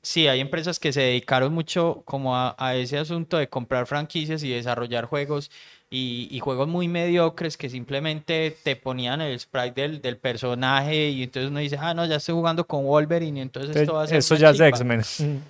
[0.00, 4.50] sí, hay empresas que se dedicaron mucho como a, ese asunto de comprar franquicias y
[4.50, 5.50] desarrollar juegos
[5.90, 11.50] y, juegos muy mediocres que simplemente te ponían el sprite del, del, personaje y entonces
[11.50, 14.18] uno dice, ah, no, ya estoy jugando con Wolverine y entonces esto va a ser
[14.18, 15.02] Eso ya es X-Men.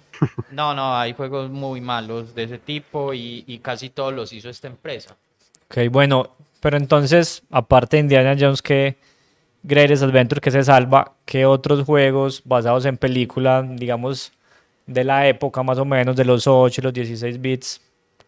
[0.51, 4.67] No, no, hay juegos muy malos de ese tipo y, casi todos los hizo esta
[4.67, 5.17] empresa.
[5.71, 8.97] Ok, bueno, pero entonces, aparte de Indiana Jones, que
[9.63, 14.33] Greatest Adventure que se salva, ¿qué otros juegos basados en película, digamos,
[14.87, 17.81] de la época más o menos, de los 8 y los 16 bits,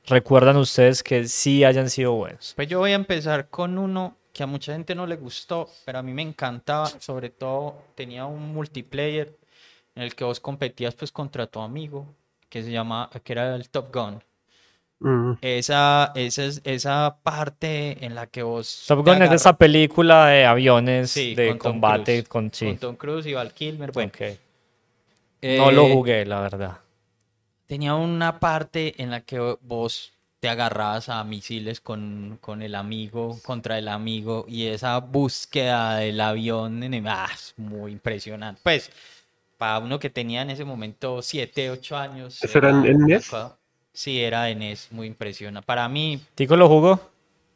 [0.07, 2.53] recuerdan ustedes que sí hayan sido buenos?
[2.57, 5.99] Pues yo voy a empezar con uno que a mucha gente no le gustó, pero
[5.99, 9.37] a mí me encantaba, sobre todo tenía un multiplayer
[9.95, 12.07] en el que vos competías pues contra tu amigo,
[12.49, 14.23] que se llama, que era el Top Gun.
[15.01, 15.39] Mm.
[15.41, 18.85] Esa, esa, esa parte en la que vos...
[18.87, 22.67] Top Gun es esa película de aviones de combate con, sí.
[22.67, 23.93] con Tom Cruise y Val Kilmer.
[23.93, 24.13] Bueno,
[25.43, 26.79] no lo eh, jugué, la verdad.
[27.71, 33.39] Tenía una parte en la que vos te agarrabas a misiles con, con el amigo,
[33.45, 38.61] contra el amigo, y esa búsqueda del avión, ah, es muy impresionante.
[38.65, 38.91] Pues
[39.57, 42.43] para uno que tenía en ese momento 7, 8 años.
[42.43, 43.31] ¿Eso era, en NES?
[43.93, 45.65] Sí, era en NES, muy impresionante.
[45.65, 46.21] Para mí...
[46.35, 47.10] ¿Tico lo jugó?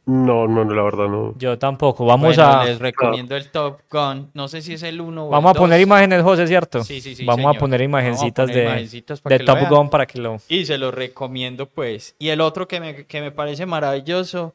[0.07, 1.33] No, no, la verdad no.
[1.37, 2.05] Yo tampoco.
[2.05, 2.65] Vamos a.
[2.65, 4.29] Les recomiendo el Top Gun.
[4.33, 6.83] No sé si es el 1 o Vamos a poner imágenes, José, ¿cierto?
[6.83, 7.25] Sí, sí, sí.
[7.25, 8.87] Vamos a poner imagencitas de,
[9.25, 10.37] de Top Gun para que lo.
[10.47, 12.15] Y se lo recomiendo, pues.
[12.19, 14.53] Y el otro que me, que me parece maravilloso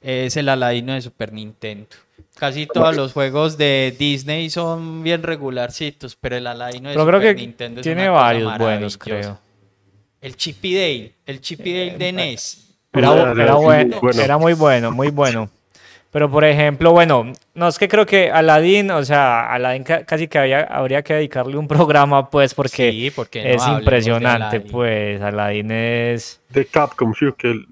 [0.00, 1.88] es el Aladino de Super Nintendo.
[2.36, 7.34] Casi todos los juegos de Disney son bien regularcitos, pero el Aladdin pero creo que
[7.34, 9.38] Nintendo tiene varios buenos, creo.
[10.20, 12.71] El Chippy Dale, el Chippy Dale de NES.
[12.92, 15.48] Era, era, bueno, era muy bueno, muy bueno.
[16.12, 20.38] Pero por ejemplo, bueno, no es que creo que Aladdin, o sea, Aladdin casi que
[20.38, 26.40] había, habría que dedicarle un programa, pues, porque, porque es impresionante, pues, Aladdin es...
[26.50, 27.66] De Capcom, sí, que el,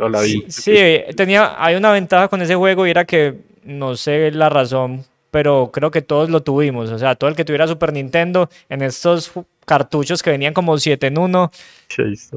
[0.00, 0.44] Aladdin.
[0.48, 4.48] Sí, sí, tenía, hay una ventaja con ese juego y era que no sé la
[4.48, 6.90] razón, pero creo que todos lo tuvimos.
[6.90, 9.32] O sea, todo el que tuviera Super Nintendo, en estos
[9.64, 11.50] cartuchos que venían como 7 en 1,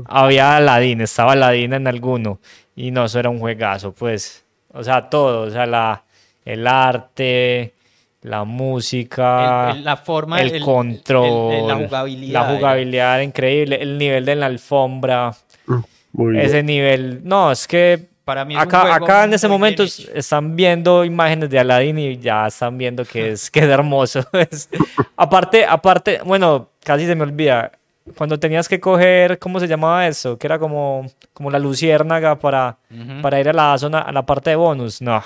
[0.06, 2.40] había Aladdin, estaba Aladdin en alguno.
[2.74, 4.46] Y no, eso era un juegazo, pues.
[4.72, 6.06] O sea, todo, o sea, la,
[6.46, 7.74] el arte,
[8.22, 12.48] la música, la forma, el, control, la jugabilidad.
[12.48, 15.36] La jugabilidad increíble, el nivel de la alfombra.
[16.14, 18.15] Mm, ese nivel, no, es que
[18.58, 23.32] acá, acá en ese momento están viendo imágenes de Aladdin y ya están viendo que
[23.32, 24.26] es, que es hermoso.
[25.16, 27.72] aparte, aparte, bueno, casi se me olvida.
[28.18, 30.38] Cuando tenías que coger, ¿cómo se llamaba eso?
[30.38, 32.78] Que era como, como la luciérnaga para,
[33.22, 35.02] para ir a la zona, a la parte de bonus.
[35.02, 35.24] No.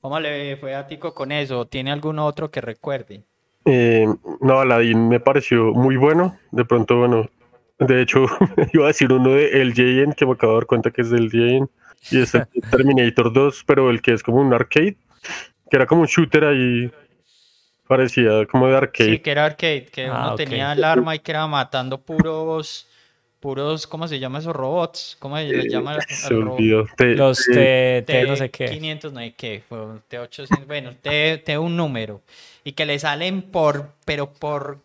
[0.00, 1.66] ¿Cómo le fue a Tico con eso?
[1.66, 3.22] ¿Tiene algún otro que recuerde?
[3.64, 4.06] Eh,
[4.40, 6.36] no, Aladdin me pareció muy bueno.
[6.50, 7.28] De pronto, bueno,
[7.86, 8.26] de hecho,
[8.72, 11.10] iba a decir uno de El LJN, que me acabo de dar cuenta que es
[11.10, 11.68] del LJN,
[12.10, 14.96] y es el Terminator 2, pero el que es como un arcade,
[15.70, 16.90] que era como un shooter ahí,
[17.86, 19.10] parecía como de arcade.
[19.10, 20.36] Sí, que era arcade, que Ah, uno ok.
[20.36, 22.86] tenía el arma y que era matando puros,
[23.40, 25.16] puros, ¿cómo se llama esos robots?
[25.18, 26.86] ¿Cómo se les llama Se olvidó.
[26.96, 28.66] Te- Los te- T, T no sé qué.
[28.68, 32.22] T500, no sé qué, fue un T800, bueno, T, T un número.
[32.64, 34.78] Y que le salen por, pero por,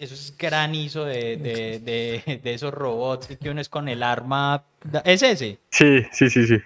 [0.00, 4.02] eso es granizo de, de, de, de esos robots, y que uno es con el
[4.02, 4.64] arma,
[5.04, 6.58] es ese, Sí, sí, sí, sí.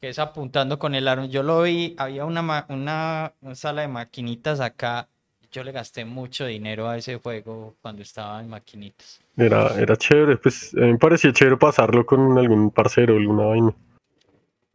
[0.00, 1.26] que es apuntando con el arma.
[1.26, 5.08] Yo lo vi, había una, ma- una, una sala de maquinitas acá,
[5.52, 9.20] yo le gasté mucho dinero a ese juego cuando estaba en maquinitas.
[9.36, 13.74] Era, era chévere, pues a mí me parecía chévere pasarlo con algún parcero, alguna vaina.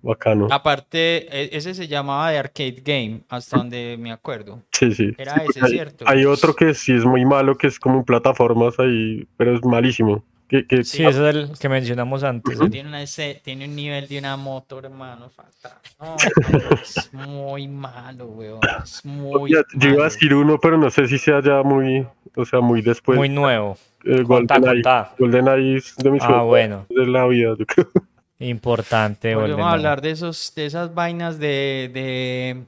[0.07, 0.47] Bacano.
[0.49, 4.61] Aparte, e- ese se llamaba de Arcade Game, hasta donde me acuerdo.
[4.71, 5.11] Sí, sí.
[5.17, 6.05] Era Sí, ese, hay, ¿cierto?
[6.07, 9.63] hay otro que sí es muy malo, que es como en plataformas ahí, pero es
[9.65, 10.23] malísimo.
[10.47, 12.55] Que, que- Sí, ese es el que mencionamos antes.
[12.55, 15.77] Eso tiene, una, ese- tiene un nivel de una moto, hermano, fatal.
[15.99, 16.15] No,
[16.81, 18.59] es muy malo, weón.
[18.81, 20.03] Es muy Ya, yo iba a malo.
[20.05, 23.17] decir uno, pero no sé si sea ya muy, o sea, muy después.
[23.17, 23.77] Muy nuevo.
[24.05, 24.83] eh, Contá, GoldenEye.
[24.83, 25.13] contá.
[25.19, 26.85] GoldenEye es de mis Ah, bueno.
[26.89, 27.87] de la vida, yo creo.
[28.39, 29.33] Importante.
[29.35, 29.73] Volvemos a GoldenEye.
[29.73, 32.63] hablar de esos, de esas vainas de, de,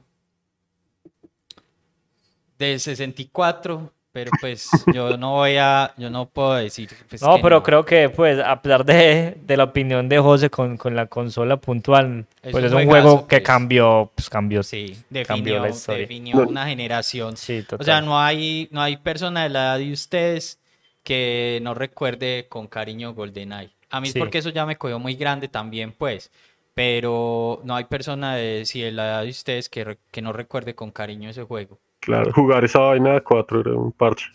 [2.58, 6.90] de 64, pero pues yo no voy a, yo no puedo decir.
[7.08, 7.62] pues, No, pero no.
[7.62, 11.56] creo que, pues, a pesar de, de la opinión de José con, con la consola
[11.56, 13.46] puntual, Es pues un es un juego que pues.
[13.46, 14.62] cambió, pues cambió.
[14.62, 16.00] Sí, cambió definió, la historia.
[16.00, 16.48] definió No.
[16.48, 17.36] una generación.
[17.36, 17.80] Sí, total.
[17.80, 20.58] O sea, no hay, no hay persona de la edad de ustedes
[21.04, 23.70] que no recuerde con cariño GoldenEye.
[23.90, 24.18] A mí es Sí.
[24.18, 26.30] porque eso ya me cogió muy grande también, pues.
[26.74, 30.32] Pero no hay persona de, si de la edad de ustedes que, re- que no
[30.32, 31.78] recuerde con cariño ese juego.
[32.00, 34.26] Claro, jugar esa vaina de cuatro era un parche.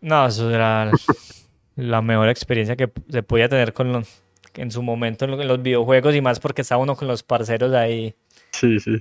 [0.00, 0.92] No, eso era
[1.76, 4.22] la mejor experiencia que se podía tener con los,
[4.54, 7.22] en su momento en lo- en los videojuegos y más porque estaba uno con los
[7.22, 8.14] parceros ahí.
[8.52, 8.98] Sí, sí.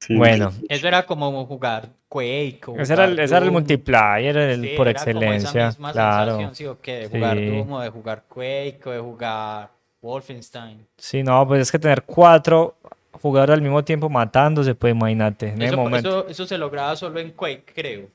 [0.00, 2.60] sí Bueno, Eso era como jugar Quake.
[2.66, 5.66] o ese era, el- ese era el multiplayer el- Sí, por era como esa excelencia.
[5.68, 6.30] misma Claro.
[6.36, 7.46] sensación, sí, o qué, de jugar Sí.
[7.46, 9.70] Doom o de jugar Quake o de jugar
[10.02, 10.86] Wolfenstein.
[10.98, 12.74] Sí, no, pues es que tener cuatro
[13.12, 16.08] jugadores al mismo tiempo matándose, pues imagínate, en el Eso, momento.
[16.08, 18.08] eso, eso se lograba solo en Quake, creo.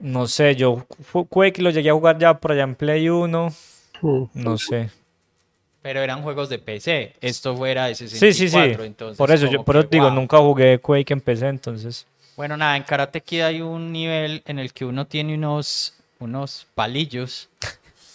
[0.00, 0.84] No sé, yo
[1.28, 3.48] Quake lo llegué a jugar ya por allá en Play 1,
[4.02, 4.24] Mm.
[4.34, 4.90] no sé.
[5.82, 7.12] Pero eran juegos de PC.
[7.20, 8.72] Esto fuera de Sí, 64.
[8.74, 8.86] sí, sí.
[8.86, 10.14] Entonces, Por eso, yo por eso digo, wow.
[10.14, 12.06] nunca jugué Quake en PC, entonces.
[12.36, 16.66] Bueno, nada, en Karate Kid hay un nivel en el que uno tiene unos, unos
[16.74, 17.48] palillos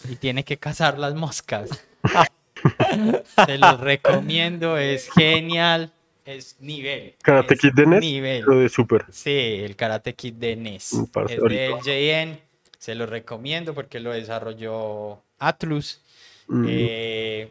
[0.09, 1.69] y tiene que cazar las moscas.
[3.45, 5.91] Te los recomiendo, es genial,
[6.25, 7.15] es nivel.
[7.21, 8.49] Karate es Kid de NES Nivel.
[8.49, 9.05] o de Super.
[9.09, 10.93] Sí, el Karate Kid de NES.
[11.29, 12.39] Es del JN.
[12.77, 16.01] Se lo recomiendo porque lo desarrolló Atlus.
[16.47, 16.65] Mm.
[16.67, 17.49] Eh,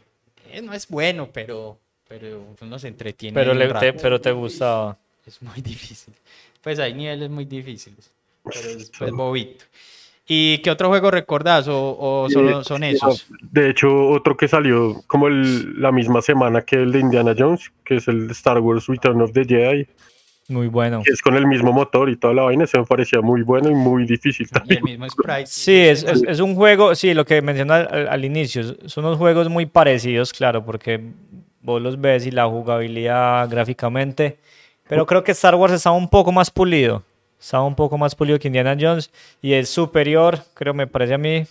[0.50, 3.34] eh, no es bueno, pero, pero uno se entretiene.
[3.34, 4.98] Pero, le, te, pero te gustaba.
[5.28, 6.14] Es muy difícil.
[6.62, 8.10] Pues hay niveles muy difíciles.
[8.44, 9.64] Pero es pues, bobito.
[10.26, 11.68] ¿Y qué otro juego recordás?
[11.68, 13.26] ¿O, o solo son esos?
[13.40, 17.70] De hecho, otro que salió como el- la misma semana que el de Indiana Jones,
[17.84, 19.86] que es el Star Wars Return of the Jedi,
[20.48, 21.02] Muy bueno.
[21.02, 23.70] que es con el mismo motor y toda la vaina, se me parecía muy bueno
[23.70, 24.78] y muy difícil Y también.
[24.78, 25.46] el mismo sprite.
[25.46, 29.16] Sí, es, es, es un juego, sí, lo que mencioné al- al inicio, son unos
[29.16, 31.00] juegos muy parecidos, claro, porque
[31.62, 34.38] vos los ves y la jugabilidad gráficamente,
[34.88, 37.02] pero creo que Star Wars estaba un poco más pulido,
[37.40, 41.18] estaba un poco más pulido que Indiana Jones y es superior, creo, me parece a
[41.18, 41.46] mí,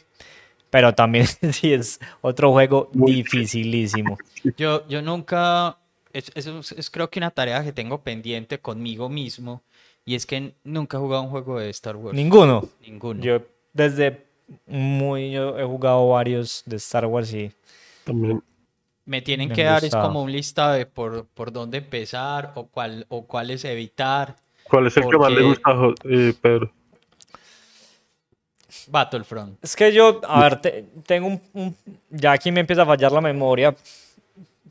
[0.70, 4.18] pero también sí es otro juego Muy dificilísimo.
[4.58, 5.78] Yo, yo nunca,
[6.14, 9.64] es, es, es creo que una tarea que tengo pendiente conmigo mismo,
[10.06, 12.16] y es que nunca he jugado un juego de Star Wars.
[12.16, 12.64] Ninguno.
[12.82, 13.22] Ninguno.
[13.22, 13.42] Yo
[13.74, 14.26] desde
[14.66, 17.52] muy, yo he jugado varios de Star Wars y
[18.06, 18.42] También.
[19.08, 22.68] Me tienen Me que dar es como un listado de por, por dónde empezar o
[22.68, 24.36] cuál o cuáles evitar.
[24.64, 26.72] ¿Cuál es el que más le Porque- gusta, eh, Pedro?
[28.90, 29.58] Battlefront.
[29.64, 31.76] Es que yo, a ver, te- tengo un, un-
[32.10, 33.76] Ya aquí me empieza a fallar la memoria.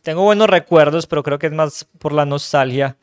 [0.02, 2.96] Tengo buenos recuerdos, pero creo que es más por la nostalgia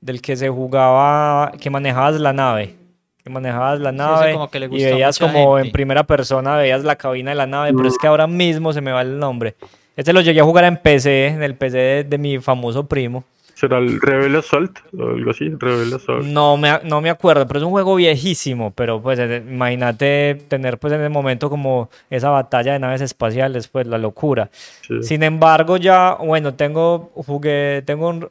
[0.00, 2.74] del que se jugaba, que manejabas la nave.
[3.22, 5.72] Que manejabas la nave como que le y veías como en gente.
[5.72, 8.92] primera persona, veías la cabina de la nave, pero es que ahora mismo se me
[8.92, 9.56] va el nombre.
[9.96, 13.24] Este lo llegué a jugar en PC, en el PC de, de mi famoso primo.
[13.54, 15.48] ¿Será el Rebel Assault o algo así?
[15.58, 16.26] Rebel Assault.
[16.26, 18.70] No me, no me acuerdo, pero es un juego viejísimo.
[18.72, 23.68] Pero pues eh, imagínate tener pues en el momento como esa batalla de naves espaciales,
[23.68, 24.50] pues la locura.
[24.86, 25.02] Sí.
[25.02, 28.28] Sin embargo, ya, bueno, tengo, jugué, tengo un-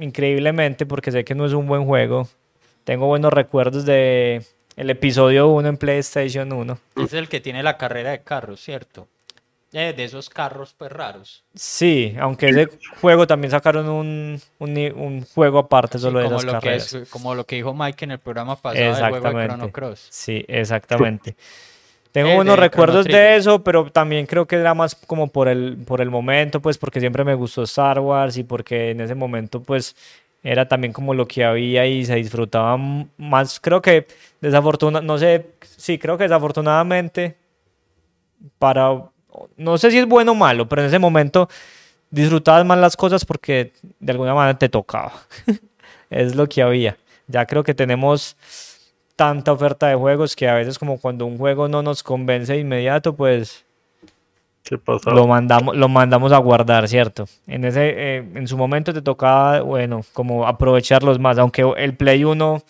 [0.00, 2.28] increíblemente, porque sé que no es un buen juego,
[2.84, 4.42] tengo buenos recuerdos de
[4.76, 6.78] el episodio 1 en PlayStation 1.
[6.96, 9.06] Es el que tiene la carrera de carros, ¿cierto?
[9.76, 11.42] Eh, de esos carros pues raros.
[11.52, 12.68] Sí, aunque ese
[13.00, 16.92] juego también sacaron un, un, un juego aparte solo de esas lo que carreras.
[16.92, 19.72] es- como lo que dijo Mike en el programa pasado del juego de Chrono.
[19.72, 20.06] Cross.
[20.10, 21.34] Sí, exactamente.
[22.12, 25.48] Tengo Eh, buenos de recuerdos de eso, pero también creo que era más como por
[25.48, 29.16] el, por el momento, pues porque siempre me gustó Star Wars y porque en ese
[29.16, 29.96] momento pues
[30.44, 32.76] era también como lo que había y se disfrutaba
[33.16, 33.58] más.
[33.58, 34.06] Creo que
[34.40, 35.46] desafortunadamente, no sé,
[35.76, 37.34] sí, creo que desafortunadamente
[38.60, 39.10] para,
[39.56, 41.48] no sé si es bueno o malo, pero en ese momento
[42.10, 45.12] disfrutabas más las cosas porque de alguna manera te tocaba.
[46.10, 46.96] es lo que había.
[47.26, 48.36] Ya creo que tenemos
[49.16, 52.60] tanta oferta de juegos que a veces como cuando un juego no nos convence de
[52.60, 53.64] inmediato, pues
[55.06, 57.26] lo mandamos, lo mandamos a guardar, ¿cierto?
[57.46, 62.24] En ese, eh, en su momento te tocaba, bueno, como aprovecharlos más, aunque el Play
[62.24, 62.62] 1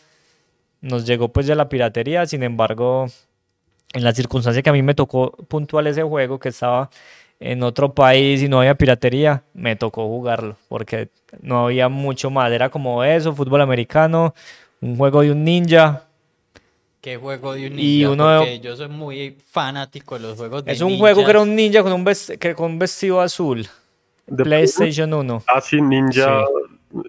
[0.81, 3.07] nos llegó pues de la piratería, sin embargo,
[3.95, 6.91] en la circunstancia que a mí me tocó puntual ese juego, que estaba
[7.41, 11.09] en otro país y no había piratería, me tocó jugarlo, porque
[11.41, 14.35] no había mucho más, era como eso, fútbol americano,
[14.81, 16.03] un juego de un ninja,
[17.01, 18.11] ¿Qué juego de un Y ninja?
[18.13, 21.41] uno- Porque yo soy muy fanático de los juegos de es un juego que era
[21.43, 23.67] un ninja con un, vest- que, con un vestido azul,
[24.27, 25.43] ¿De PlayStation 1.
[25.47, 26.45] Ah, sí, Ninja.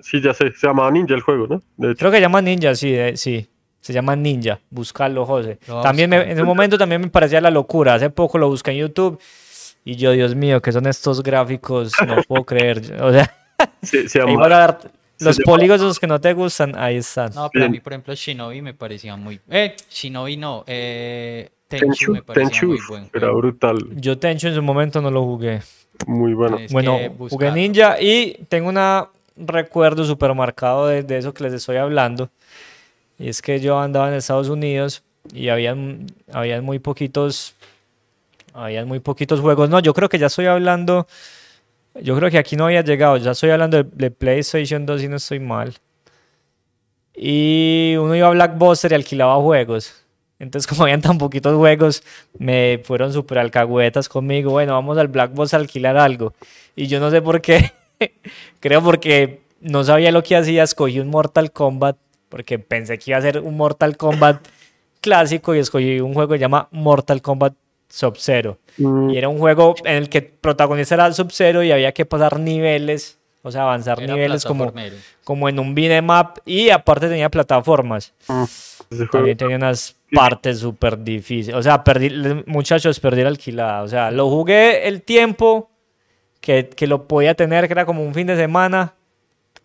[0.01, 0.19] Sí.
[0.21, 1.61] ya sé, se llamaba Ninja el juego, ¿no?
[1.77, 3.47] De hecho, Creo que se llama Ninja, sí, eh, sí.
[3.85, 4.59] Se llama Ninja.
[4.71, 5.59] Búscalo, José.
[5.67, 7.93] A También me- en ese momento también me parecía la locura.
[7.93, 9.19] Hace poco lo busqué en YouTube
[9.83, 11.91] y yo, Dios mío, ¿qué son estos gráficos?
[12.07, 12.81] No puedo creer.
[12.99, 13.31] O sea,
[13.83, 14.79] se, se llama-
[15.19, 17.31] los llama- polígonos que no te gustan, ahí están.
[17.35, 19.39] No, pero a mí, por ejemplo, Shinobi me parecía muy...
[19.51, 20.63] Eh, Shinobi no.
[20.65, 24.99] Eh, Tenchu, Tenchu, me parecía Tenchu, muy buen era brutal, Yo Tencho en su momento
[24.99, 25.61] no lo jugué.
[26.07, 26.57] muy bueno.
[26.57, 27.51] Es Bueno, que jugué.
[27.51, 28.79] Ninja y tengo un
[29.47, 32.31] recuerdo súper marcado de, de eso que les estoy hablando.
[33.17, 35.03] Y es que yo andaba en Estados Unidos
[35.33, 37.55] y habían, habían muy poquitos,
[38.53, 39.69] habían muy poquitos juegos.
[39.69, 41.07] No, yo creo que ya estoy hablando,
[42.01, 45.15] yo creo que aquí no había llegado, ya estoy hablando de, PlayStation 2 y no
[45.15, 45.73] estoy mal.
[47.15, 50.05] Y uno iba a Blackbuster y alquilaba juegos.
[50.37, 52.03] Entonces, como habían tan poquitos juegos,
[52.37, 54.51] me fueron súper alcahuetas conmigo.
[54.51, 56.33] Bueno, vamos al Blackbox a alquilar algo.
[56.75, 57.71] Y yo no sé por qué.
[58.59, 60.63] Creo porque no sabía lo que hacía.
[60.63, 61.97] Escogí un Mortal Kombat.
[62.29, 64.41] Porque pensé que iba a ser un Mortal Kombat
[65.01, 65.55] clásico.
[65.55, 67.53] Y escogí un juego que se llama Mortal Kombat
[67.87, 68.57] Sub-Zero.
[68.77, 72.05] Mm, Y era un juego en el que el protagonista era Sub-Zero y había que
[72.05, 73.17] pasar niveles.
[73.41, 74.73] O sea, avanzar Era niveles como,
[75.23, 76.41] como en un beat'em up.
[76.45, 78.13] Y aparte tenía plataformas.
[78.27, 78.43] mm.
[79.11, 81.55] También tenía unas partes súper difíciles.
[81.55, 82.09] O sea, perdí,
[82.47, 83.83] muchachos, perdí la alquilada.
[83.83, 85.69] O sea, lo jugué el tiempo
[86.41, 88.93] que, que lo podía tener, que era como un fin de semana.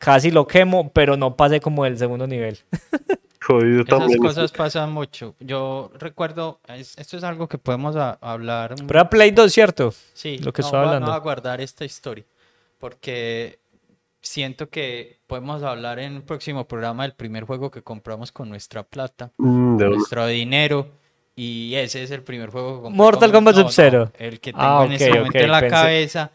[0.01, 2.59] Casi lo quemo, pero no pasé como del segundo nivel.
[3.43, 4.19] Jodido Esas también.
[4.19, 5.35] cosas pasan mucho.
[5.41, 8.75] Yo recuerdo, es- esto es algo que podemos a- hablar.
[8.81, 9.95] un- Pero era Play 2, ¿cierto?
[10.15, 11.07] Sí, lo que no, estoy voy a- hablando.
[11.07, 12.25] no voy a guardar esta historia
[12.79, 13.59] porque
[14.23, 18.83] siento que podemos hablar en el próximo programa del primer juego que compramos con nuestra
[18.83, 19.89] plata, Mm, una.
[19.89, 20.89] nuestro dinero.
[21.37, 24.13] Y ese es el primer juego que compré Mortal con- Kombat no, no, Sub-Zero.
[24.19, 26.31] el que tengo Ah, en este ok, momento ok, en la pensé- cabeza.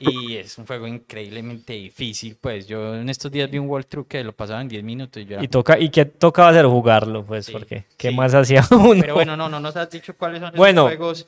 [0.00, 2.36] Y es un juego increíblemente difícil.
[2.40, 5.26] Pues yo en estos días vi un World que lo pasaba en 10 minutos y
[5.26, 6.64] yo era Y, toca, ¿Y qué tocaba hacer?
[6.64, 8.16] Jugarlo, pues, Sí, porque ¿qué sí.
[8.16, 9.00] más hacía uno?
[9.00, 11.26] Pero bueno, no, no nos has dicho cuáles son esos Bueno, juegos.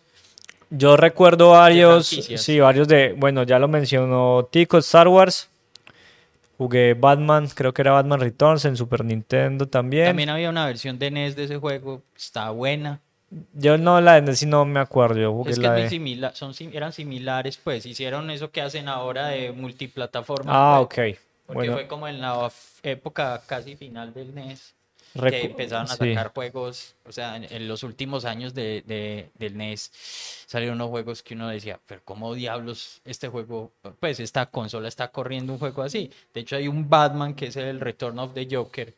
[0.70, 5.50] Yo recuerdo varios, sí, varios de, bueno, ya lo mencionó Tico, Star Wars.
[6.56, 10.06] Jugué Batman, creo que era Batman Returns en Super Nintendo también.
[10.06, 13.00] También había una versión de NES de ese juego, está buena.
[13.54, 15.88] Yo no, la de sí no me acuerdo, yo Es que la es muy de...
[15.88, 20.56] similar, son, eran similares, pues hicieron eso que hacen ahora de multiplataforma.
[20.58, 20.98] Ah, pues, ok.
[21.46, 22.50] Porque Bueno, fue como en la
[22.82, 24.74] época casi final del NES
[25.26, 25.96] que recu- empezaron a sí.
[25.96, 29.90] sacar juegos, o sea, en, en los últimos años de, de- del NES
[30.46, 35.08] salieron unos juegos que uno decía, pero ¿cómo diablos este juego, pues esta consola está
[35.10, 36.10] corriendo un juego así?
[36.34, 38.94] De hecho hay un Batman que es el Return of the Joker,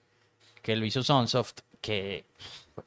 [0.62, 2.24] que lo hizo Sunsoft, que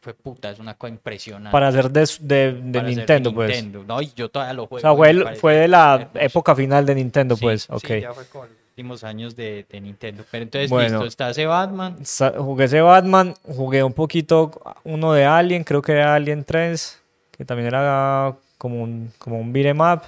[0.01, 1.51] fue, puta, es una cosa impresionante.
[1.51, 3.49] Para hacer de, de, de para hacer Nintendo, pues.
[3.63, 4.81] Nintendo, No, y yo todavía lo O juego.
[4.81, 4.95] sea, y
[5.39, 6.19] fue, el- de la hermoso.
[6.19, 7.67] época final de Nintendo, Sí, pues.
[7.81, 10.23] sí, ya fue con los últimos años de, de Nintendo.
[10.29, 10.89] Pero entonces, Bueno.
[10.97, 12.03] listo, está ese Batman.
[12.03, 14.51] Sa- Jugué ese Batman, jugué un poquito
[14.83, 17.01] uno de Alien, creo que era Alien 3,
[17.37, 20.01] que también era como un, como un beat'em up.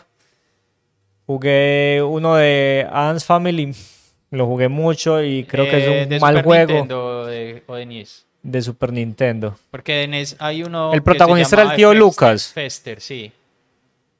[1.25, 3.73] Jugué uno de Adam's Family,
[4.31, 7.25] lo jugué mucho y creo que eh, es un de mal Super juego Nintendo o
[7.27, 8.25] de, o de NES.
[8.43, 9.57] De Super Nintendo.
[9.71, 10.93] Porque de NES hay uno.
[10.93, 12.47] El protagonista era el tío Fester- Lucas.
[12.53, 13.31] Fester, sí.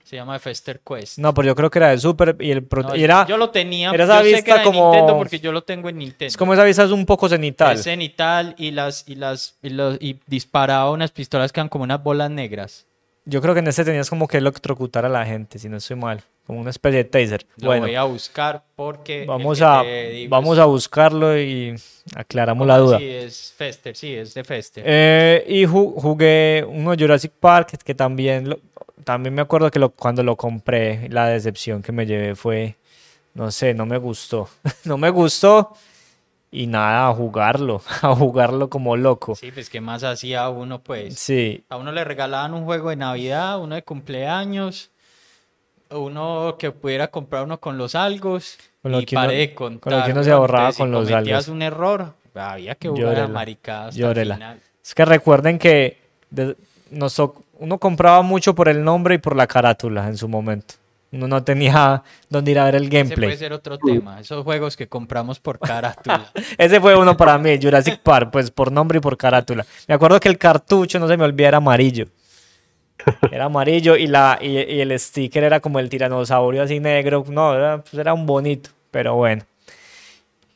[0.04, 1.20] Se llama Fester Quest.
[1.20, 3.52] No, pero yo creo que era de Super y el No, y era yo lo
[3.52, 3.92] tenía.
[3.92, 5.98] era esa yo sé que vista era de como- Nintendo porque yo lo tengo en
[6.00, 6.26] Nintendo.
[6.26, 7.76] es como esa vista es un poco cenital.
[7.76, 11.84] Es cenital y las y las y, los, y disparaba unas pistolas que eran como
[11.84, 12.88] unas bolas negras.
[13.26, 15.96] Yo creo que en este tenías como que electrocutar a la gente, si no estoy
[15.98, 17.46] mal, como una especie de taser.
[17.58, 19.84] Lo bueno, voy a buscar porque vamos que a
[20.30, 21.76] vamos es- a buscarlo y
[22.16, 22.96] aclaramos ¿cómo la duda.
[22.98, 23.06] así?
[23.08, 24.84] es Fester, sí, es de Fester.
[24.88, 28.60] Eh, y ju- jugué uno Jurassic Park que también lo-
[29.04, 32.78] también me acuerdo que lo, cuando lo compré la decepción que me llevé fue
[33.36, 34.50] no sé, no me gustó.
[34.86, 35.74] no me gustó
[36.50, 39.36] y nada, a jugarlo, a jugarlo como loco.
[39.36, 41.14] Sí, pues qué más hacía uno pues.
[41.20, 44.90] Sí, A uno le regalaban un juego de Navidad, uno de cumpleaños,
[45.92, 49.54] uno que pudiera comprar uno con los algos Con lo y que uno- pare de
[49.56, 50.06] con lo contar.
[50.06, 51.48] que uno se ahorraba Entonces, si con los cometías algos.
[51.56, 53.96] un error, había que jugar a maricadas.
[53.98, 55.98] Es que recuerden que
[56.30, 56.56] de-
[56.92, 57.20] nos
[57.60, 60.76] uno compraba mucho por el nombre y por la carátula en su momento.
[61.12, 63.38] Uno no tenía dónde ir a ver el Ese puede gameplay.
[63.38, 66.32] ser otro tema, esos juegos que compramos por carátula.
[66.58, 69.66] Ese fue uno para mí, Jurassic Park, pues por nombre y por carátula.
[69.88, 72.06] Me acuerdo que el cartucho, no se me olvida, era amarillo.
[73.32, 77.24] Era amarillo y, la, y, y el sticker era como el tiranosaurio así negro.
[77.30, 79.44] No, era, pues era un bonito, pero bueno.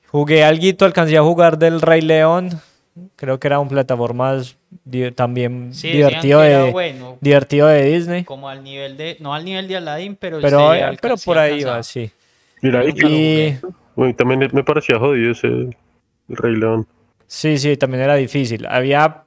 [0.08, 2.50] Jugué alguito, alcancé a jugar del Rey León.
[3.16, 8.24] Creo que era un plataformas di- también Sí, divertido de, bueno, divertido de Disney.
[8.24, 11.38] como al nivel de, no al nivel de Aladdin, pero Pero, sí eh, pero por
[11.40, 12.12] ahí va, sí.
[12.62, 13.56] Mira, Y
[13.96, 15.48] bueno, también me parecía jodido ese
[16.28, 16.86] Rey León.
[17.26, 18.68] sí, sí, también era difícil.
[18.68, 19.23] Había,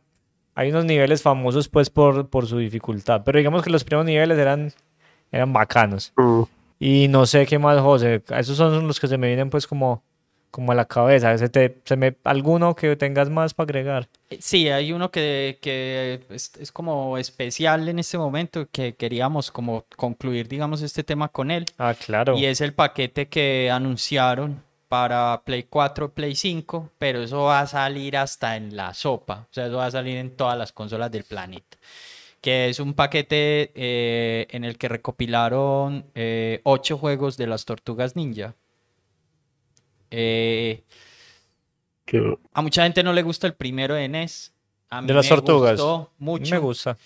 [0.57, 4.39] hay unos niveles famosos pues por, por su dificultad, pero digamos que los primeros niveles
[4.39, 4.73] eran,
[5.31, 6.13] eran bacanos.
[6.17, 6.43] Mm.
[6.81, 8.23] Y no sé qué más, José.
[8.31, 10.03] Esos son los que se me vienen pues como,
[10.51, 11.33] como a la cabeza.
[11.33, 14.09] Ese te- se me, ¿Alguno que tengas más para agregar?
[14.41, 19.85] Sí, hay uno que, que es, es como especial en este momento, que queríamos como
[19.97, 21.67] concluir, digamos, este tema con él.
[21.79, 22.37] Ah, claro.
[22.37, 27.67] Y es el paquete que anunciaron para Play 4, Play 5, pero eso va a
[27.67, 31.11] salir hasta en la sopa, o sea, eso va a salir en todas las consolas
[31.11, 31.77] del planeta.
[32.41, 38.15] Que es un paquete eh, en el que recopilaron eh, ocho juegos de las Tortugas
[38.15, 38.55] Ninja.
[40.11, 40.85] Eh,
[42.53, 44.53] a mucha gente no le gusta el primero de NES.
[44.91, 45.73] A mí De las me tortugas.
[45.73, 46.55] gustó mucho.
[46.55, 46.97] Me gusta.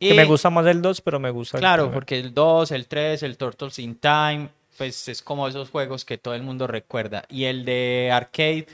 [0.00, 2.72] Y- Que me gusta más el 2, pero me gusta el Claro, porque el 2,
[2.72, 4.48] el 3, el Turtles in Time,
[4.80, 7.26] pues es como esos juegos que todo el mundo recuerda.
[7.28, 8.66] Y el de arcade,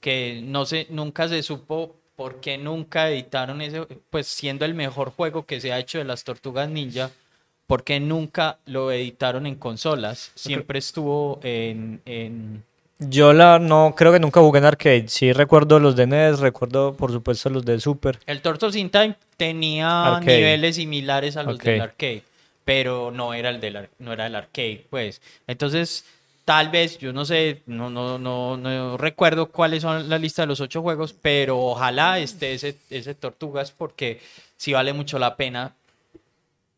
[0.00, 5.10] que no sé, nunca se supo por qué nunca editaron ese, pues siendo el mejor
[5.10, 7.10] juego que se ha hecho de las Tortugas Ninja,
[7.66, 10.32] por qué nunca lo editaron en consolas.
[10.34, 12.64] Siempre estuvo en, en-
[12.98, 15.08] Yo la, no creo que nunca jugué en arcade.
[15.08, 18.18] Sí recuerdo los de NES, recuerdo por supuesto los de Super.
[18.24, 20.34] El Turtles in Time tenía Arcade.
[20.38, 21.62] niveles similares a los Ok.
[21.64, 22.22] del arcade,
[22.64, 25.20] pero no era el del no era el arcade, pues.
[25.46, 26.04] Entonces,
[26.44, 30.46] tal vez, yo no sé, no, no, no, no recuerdo cuáles son la lista de
[30.48, 34.20] los ocho juegos, pero ojalá esté ese, ese Tortugas, porque
[34.56, 35.74] sí vale mucho la pena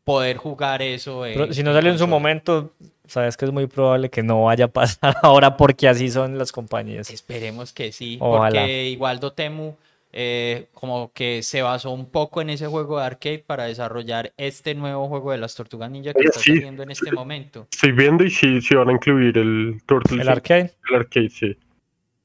[0.04, 1.24] poder jugar eso.
[1.50, 2.72] Si no salió en su momento,
[3.06, 6.52] sabes que es muy probable que no vaya a pasar ahora porque así son las
[6.52, 7.10] compañías.
[7.10, 8.60] Esperemos que sí, Ojalá.
[8.60, 9.74] porque igual Dotemu
[10.16, 14.74] eh, como que se basó un poco en ese juego de arcade para desarrollar este
[14.76, 16.54] nuevo juego de las Tortugas Ninja que Oye, está sí.
[16.54, 17.66] saliendo en este momento.
[17.72, 20.20] Estoy viendo y sí, sí van a incluir el Turtles.
[20.20, 20.72] ¿El arcade?
[20.88, 21.56] El arcade, sí.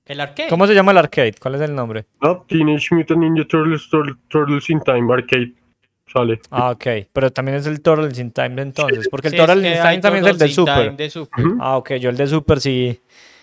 [0.05, 0.49] El arcade.
[0.49, 1.33] ¿Cómo se llama el arcade?
[1.41, 2.05] ¿Cuál es el nombre?
[2.21, 5.53] No, Teenage Mutant Ninja Turtles, Tur- Turtles in Time Arcade.
[6.11, 6.39] Sale.
[6.51, 6.85] Ah, ok.
[7.11, 9.07] Pero también es el Turtles in Time de entonces.
[9.09, 10.75] Porque el Turtles in Time también es el de Super.
[10.85, 11.57] Time de Super, Ujú.
[11.59, 11.93] Ah, ok.
[11.93, 12.99] Yo el de Super sí.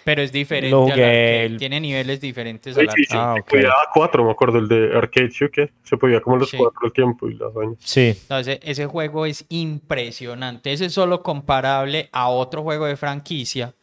[0.06, 3.16] Pero es diferente Lo al Tiene niveles diferentes Sí, al sí, sí.
[3.16, 3.20] arcade.
[3.28, 3.48] Ah, se ok.
[3.50, 5.72] podía a cuatro, me acuerdo, el de arcade, ¿sí o qué?
[5.82, 6.56] Se podía como los Sí.
[6.56, 7.74] cuatro al tiempo y la vaina.
[7.80, 8.16] Sí.
[8.30, 10.72] No, ese, ese juego es impresionante.
[10.72, 13.74] Ese es solo comparable a otro juego de franquicia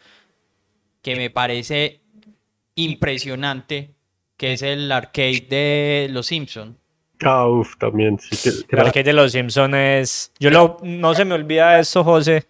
[1.01, 1.99] que me parece
[2.75, 3.93] impresionante,
[4.37, 6.77] que es el arcade de Los Simpson.
[7.21, 8.29] Ah, uff, también, sí.
[8.35, 10.31] que- que El era- arcade de los Simpsons es.
[10.39, 10.77] Yo lo.
[10.83, 12.45] No se me olvida eso, José.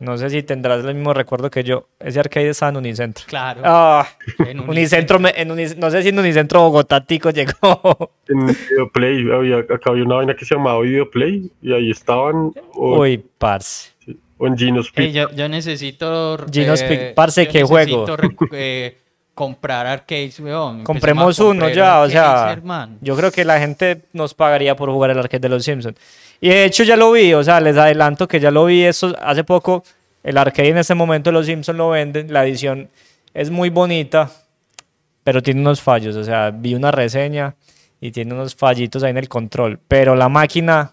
[0.00, 1.86] No sé si tendrás el mismo recuerdo que yo.
[2.00, 3.24] Ese arcade estaba en Unicentro.
[3.28, 3.60] Claro.
[3.64, 4.06] Ah,
[4.46, 8.10] en un- Unicentro, me- en Unic- no sé si en Unicentro Bogotá Tico llegó.
[8.28, 12.52] En Videoplay, había, acá había una vaina que se llamaba Videoplay y ahí estaban.
[12.74, 13.92] O, Uy, parce.
[14.38, 15.30] o en Gino's Ey, Pizza.
[15.30, 16.38] yo, yo necesito.
[16.50, 18.06] Gino's eh, Pic- parce, ¿qué juego?
[18.06, 18.98] rec- eh,
[19.34, 20.84] comprar arcades, weón.
[20.84, 22.96] Compremos uno ya, o arcades, sea, hermano.
[23.00, 25.96] yo creo que la gente nos pagaría por jugar el arcade de los Simpsons.
[26.40, 29.14] Y de hecho ya lo vi, o sea, les adelanto que ya lo vi eso
[29.22, 29.82] hace poco.
[30.22, 32.88] El arcade en este momento de los Simpsons lo venden, la edición
[33.34, 34.30] es muy bonita,
[35.22, 37.54] pero tiene unos fallos, o sea, vi una reseña
[38.00, 40.92] y tiene unos fallitos ahí en el control, pero la máquina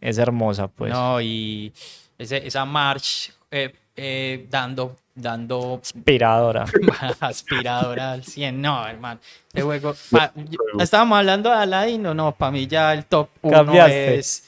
[0.00, 0.92] es hermosa, pues.
[0.92, 1.72] No, y
[2.18, 6.64] ese- esa march eh, eh, dando, dando Inspiradora.
[7.20, 8.60] aspiradora al 100.
[8.60, 9.20] No, hermano.
[9.52, 9.94] Ese juego.
[10.10, 14.14] pa- yo- estábamos hablando de Aladdin o no, para mí ya el top 1 Cambiaste.
[14.18, 14.44] es.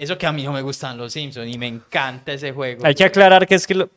[0.00, 2.86] Eso que a mí no me gustan los Simpsons y me encanta ese juego.
[2.86, 3.90] Hay que aclarar que es que, lo-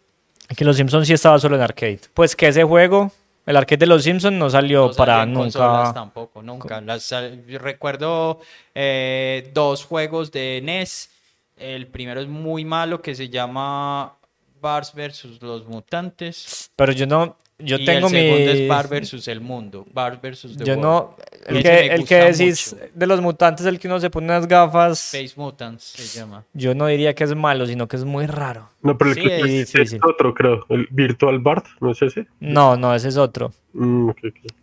[0.56, 2.02] que los Simpsons sí estaba solo en arcade.
[2.14, 3.12] Pues que ese juego,
[3.46, 5.92] el arcade de los Simpsons no salió No para salió en nunca.
[5.94, 6.82] Tampoco, nunca.
[6.82, 7.10] Las
[7.48, 8.42] recuerdo
[8.76, 11.10] eh, dos juegos de NES.
[11.58, 14.14] El primero es muy malo que se llama
[14.62, 15.42] Bars vs.
[15.42, 16.72] los Mutantes.
[16.76, 18.20] Pero yo no, yo y tengo el mi.
[18.20, 19.28] segundo es Bar vs.
[19.28, 19.86] el mundo.
[19.94, 20.58] Bar vs.
[20.58, 20.82] The Yo World.
[20.82, 21.16] no.
[21.48, 22.86] El que, el que decís mucho.
[22.94, 25.14] de los mutantes, el que uno se pone unas gafas.
[25.16, 26.44] Space Mutants se llama.
[26.54, 28.70] Yo no diría que es malo, sino que es muy raro.
[28.84, 30.00] No, pero el Sí, que es difícil.
[30.04, 30.66] otro, creo.
[30.70, 32.28] El Virtual Bart, ¿no es ese?
[32.40, 33.52] No, no, ese es otro.
[33.74, 34.12] Mm.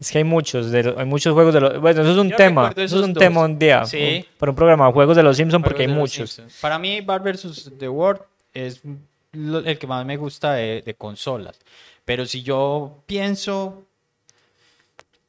[0.01, 1.81] Es que hay muchos, de hay muchos juegos de los...
[1.81, 3.21] Bueno, eso es un Yo tema, eso es un dos.
[3.21, 3.85] tema un día.
[3.87, 4.25] Sí.
[4.29, 6.31] un- para un programa de juegos de los Simpsons porque hay muchos.
[6.31, 6.59] Simpsons.
[6.61, 7.73] Para mí, Bar vs.
[7.79, 8.21] The World
[8.55, 8.81] es
[9.39, 11.59] lo- el que más me gusta de, de consolas.
[12.05, 13.85] Pero si yo pienso,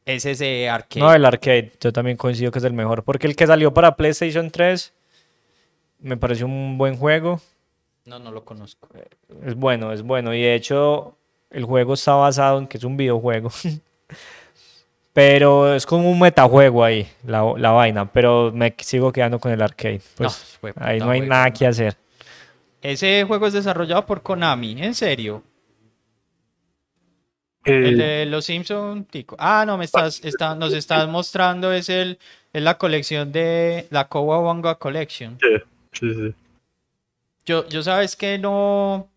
[0.05, 1.01] es ese arcade.
[1.01, 3.03] No, el arcade, yo también coincido que es el mejor.
[3.03, 4.93] Porque el que salió para PlayStation 3
[5.99, 7.41] me pareció un buen juego.
[8.05, 8.88] No, no lo conozco.
[9.45, 10.34] Es bueno, es bueno.
[10.34, 11.16] Y de hecho,
[11.51, 13.51] el juego está basado en que es un videojuego.
[15.14, 18.12] Pero es como un metajuego ahí, la, la vaina.
[18.12, 20.01] Pero me sigo quedando con el arcade.
[20.16, 21.53] Pues fue ahí no hay nada no.
[21.53, 21.97] que hacer.
[22.82, 25.44] Ese juego es desarrollado por Konami, en serio.
[27.66, 29.36] Eh, El de los Simpsons, tico.
[29.38, 32.18] Ah, no, me estás, está- nos estás mostrando, es el,
[32.54, 35.38] es la colección de la Kowabunga Collection.
[35.42, 35.48] sí,
[35.94, 36.34] sí, sí.
[37.46, 39.10] Yo, yo sabes que no,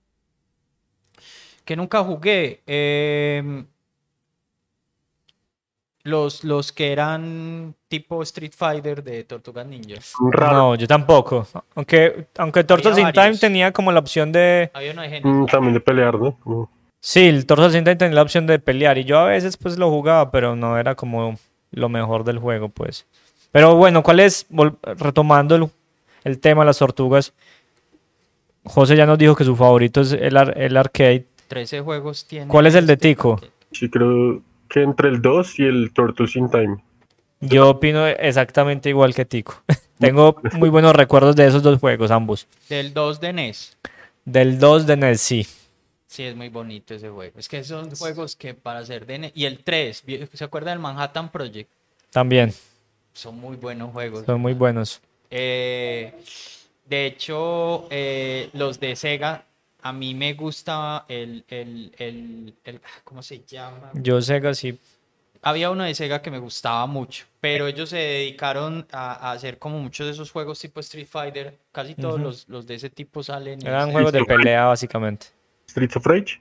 [1.65, 2.61] que nunca jugué.
[2.67, 3.67] em,
[6.05, 9.96] los, los que eran tipo Street Fighter de Tortugas Ninja.
[10.50, 11.46] No, yo tampoco.
[11.74, 13.40] Aunque, aunque Turtles in Time varios.
[13.40, 14.70] tenía como la opción de...
[14.74, 15.30] Había uno de Genesis.
[15.32, 16.68] Mm, también de pelear, ¿no?
[17.00, 18.98] Sí, el Turtles in Time tenía la opción de pelear.
[18.98, 21.36] Y yo a veces pues lo jugaba, pero no era como
[21.70, 23.07] lo mejor del juego, pues.
[23.53, 24.46] Pero bueno, ¿cuál es?
[24.98, 25.68] Retomando el,
[26.24, 27.32] el tema de las tortugas.
[28.64, 31.26] José ya nos dijo que su favorito es el, ar- el arcade.
[31.48, 32.46] 13 juegos tiene.
[32.48, 33.40] ¿Cuál es el de este Tico?
[33.72, 34.40] Sí, creo
[34.73, 36.83] que entre el 2 y el Turtles in Time.
[37.41, 39.62] Yo opino exactamente igual que Tico.
[39.99, 42.47] Tengo muy buenos recuerdos de esos dos juegos, ambos.
[42.70, 43.77] Del 2 de NES.
[44.25, 45.47] Del 2 de NES, sí.
[46.07, 47.39] Sí, es muy bonito ese juego.
[47.39, 49.33] Es que son juegos que para hacer de NES.
[49.35, 51.68] Y el 3, ¿vi- ¿se acuerda del Manhattan Project?
[52.11, 52.55] También.
[53.12, 54.25] Son muy buenos juegos.
[54.25, 55.01] Son muy buenos.
[55.31, 56.14] Eh,
[56.87, 59.45] de hecho, eh, los de Sega,
[59.83, 63.91] a mí me gusta el, el, el, el- ¿cómo se llama?
[63.95, 64.78] Yo Sega sí.
[65.45, 69.59] Había uno de Sega que me gustaba mucho, pero ellos se dedicaron a, a hacer
[69.59, 71.59] como muchos de esos juegos tipo Street Fighter.
[71.72, 73.61] Casi todos los, los de ese tipo salen.
[73.61, 75.26] en Eran ese- juegos de pelea, básicamente.
[75.68, 76.41] Streets of Rage.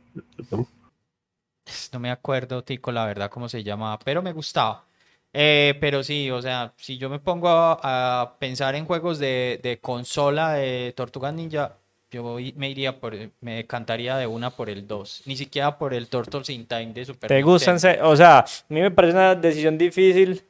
[1.94, 4.86] No me acuerdo, Tico, la verdad, cómo se llamaba, pero me gustaba.
[5.34, 9.60] Eh, pero sí, o sea, si yo me pongo a, a pensar en juegos de,
[9.64, 11.78] de consola de Tortugas Ninja,
[12.12, 15.94] yo i- me iría por, me decantaría de una por el 2, ni siquiera por
[15.94, 17.78] el Turtles in Time de Super ¿Te gustan?
[18.04, 20.44] O sea, a mí me parece una decisión difícil.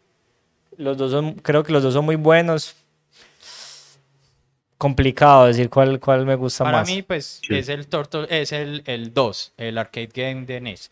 [0.78, 2.76] Los dos son, creo que los dos son muy buenos.
[4.78, 6.90] Complicado decir cuál, cuál me gusta Para más.
[6.90, 7.56] mí, pues, Sí.
[7.56, 10.90] es el Turtle, es el, el 2, el arcade game de NES.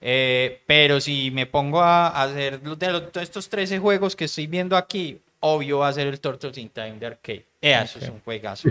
[0.00, 4.48] Eh, pero si me pongo a, a hacer de, los- estos 13 juegos que estoy
[4.48, 7.44] viendo aquí, obvio va a ser el Turtles in Time de arcade.
[7.62, 8.68] Eh, Eso es un juegazo.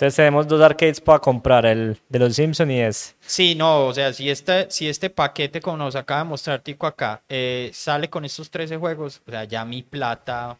[0.00, 3.12] Entonces tenemos dos arcades para comprar, el de los Simpsons y ese.
[3.20, 6.86] Sí, no, o sea, si este, si este paquete, como nos acaba de mostrar Tico
[6.86, 10.56] acá, eh, sale con estos 13 juegos, o sea, ya mi plata.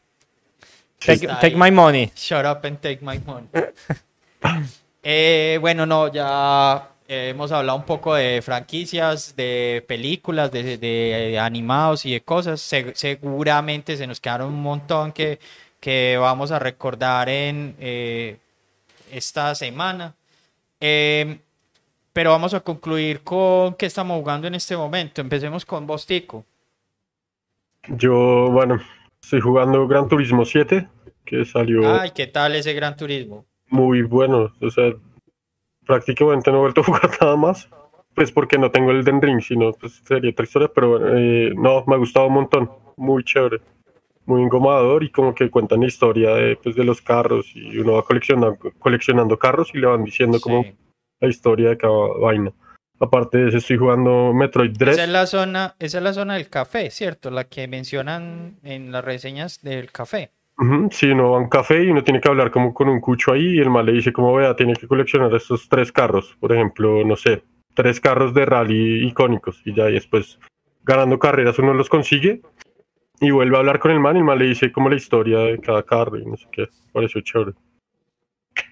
[0.99, 2.13] Take, my money.
[2.15, 3.49] Shut up and take my money.
[5.03, 12.05] Eh, bueno, no, ya hemos hablado un poco de franquicias, de películas, de, de animados
[12.05, 12.61] y de cosas.
[12.61, 15.39] Se- seguramente se nos quedaron un montón que,
[15.81, 18.37] que vamos a recordar en eh,
[19.13, 20.15] esta semana.
[20.81, 21.39] Eh,
[22.13, 25.21] pero vamos a concluir con qué estamos jugando en este momento.
[25.21, 26.45] Empecemos con vos, Tico.
[27.89, 28.81] Yo, bueno,
[29.23, 30.89] estoy jugando Gran Turismo 7,
[31.25, 33.47] que salió Ay, ¿qué tal ese Gran Turismo?
[33.71, 34.53] muy bueno.
[34.61, 34.93] O sea,
[35.87, 37.69] prácticamente no he vuelto a jugar nada más.
[38.15, 40.71] Pues porque no tengo el Den Ring, sino pues sería otra historia.
[40.75, 42.71] Pero eh, no, me ha gustado un montón.
[42.97, 43.61] Muy chévere.
[44.31, 47.95] Muy engomador y como que cuentan la historia de, pues, de los carros y uno
[47.95, 50.73] va coleccionando, coleccionando carros y le van diciendo como Sí.
[51.21, 52.53] la historia de cada vaina.
[53.01, 54.93] Aparte de eso, estoy jugando Metroid Dread.
[54.95, 57.33] Esa es la zona, esa es la zona del café, ¿cierto?
[57.33, 60.31] La que mencionan en las reseñas del café.
[60.59, 63.01] Ujú, Sí, uno va a un café y uno tiene que hablar como con un
[63.01, 66.37] cucho ahí y el mal le dice como vea, tiene que coleccionar estos tres carros,
[66.39, 67.43] por ejemplo, no sé,
[67.75, 70.39] tres carros de rally icónicos y ya y después
[70.85, 72.43] ganando carreras uno los consigue
[73.21, 75.39] y vuelve a hablar con el man y el man le dice como la historia
[75.41, 77.53] de cada carro y no sé qué, pareció chévere.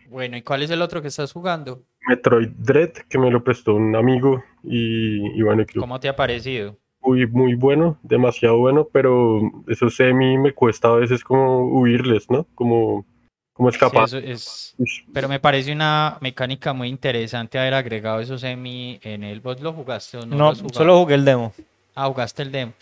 [0.08, 1.82] Bueno, ¿y cuál es el otro que estás jugando?
[2.08, 6.16] Metroid Dread, que me lo prestó un amigo y, y bueno, creo ¿Cómo te ha
[6.16, 6.76] parecido?
[7.00, 12.44] muy, muy bueno, demasiado bueno, pero eso semi me cuesta a veces como huirles, ¿no?
[12.54, 13.06] Como,
[13.52, 14.04] como Sí, escapar.
[14.04, 14.74] eso es...
[15.12, 19.40] Pero me parece una mecánica muy interesante haber agregado esos semi en el...
[19.40, 20.36] ¿Vos lo jugaste o no?
[20.36, 21.52] lo No, solo jugué el demo.
[21.94, 22.72] Ah, jugaste el demo.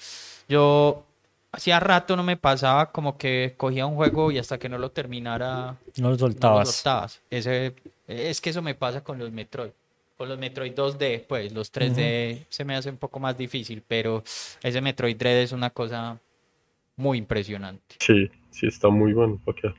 [0.49, 1.05] Yo
[1.57, 4.91] hacía rato no me pasaba como que cogía un juego y hasta que no lo
[4.91, 6.71] terminara No lo no lo soltabas.
[6.71, 7.23] soltabas.
[7.31, 7.75] Ese,
[8.07, 9.71] es que eso me pasa con los Metroid.
[10.19, 14.23] Con los Metroid 2D, pues los 3D se me hace un poco más difícil, pero
[14.63, 16.19] ese Metroid Dread es una cosa
[16.97, 17.97] muy impresionante.
[18.01, 19.39] Sí, sí, está muy bueno.
[19.45, 19.75] ¿para qué?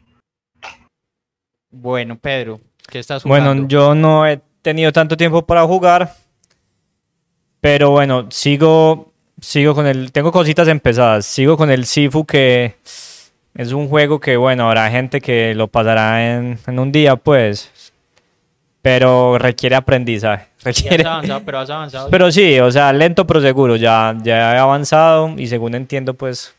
[1.72, 2.60] Bueno, Pedro,
[2.90, 3.50] ¿qué estás jugando?
[3.52, 6.14] Bueno, yo no he tenido tanto tiempo para jugar,
[7.60, 9.12] pero bueno, sigo,
[9.42, 12.76] sigo con el, tengo cositas empezadas, sigo con el Sifu que
[13.56, 17.72] es un juego que bueno, habrá gente que lo pasará en, en un día, pues,
[18.82, 22.10] pero requiere aprendizaje, Sí, has requiere, avanzado, pero has avanzado.
[22.10, 26.54] pero sí, o sea, lento pero seguro, ya, ya he avanzado y según entiendo, pues,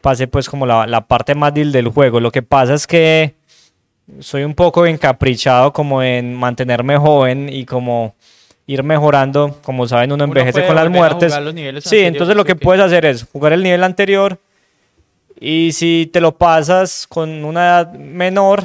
[0.00, 2.20] pasé pues como la, la parte más débil del juego.
[2.20, 3.34] Lo que pasa es que
[4.20, 8.14] soy un poco encaprichado como en mantenerme joven y como
[8.66, 11.32] ir mejorando, como saben, uno Uno envejece con las muertes.
[11.84, 14.38] Sí, entonces lo que puedes hacer es jugar el nivel anterior
[15.38, 18.64] y si te lo pasas con una edad menor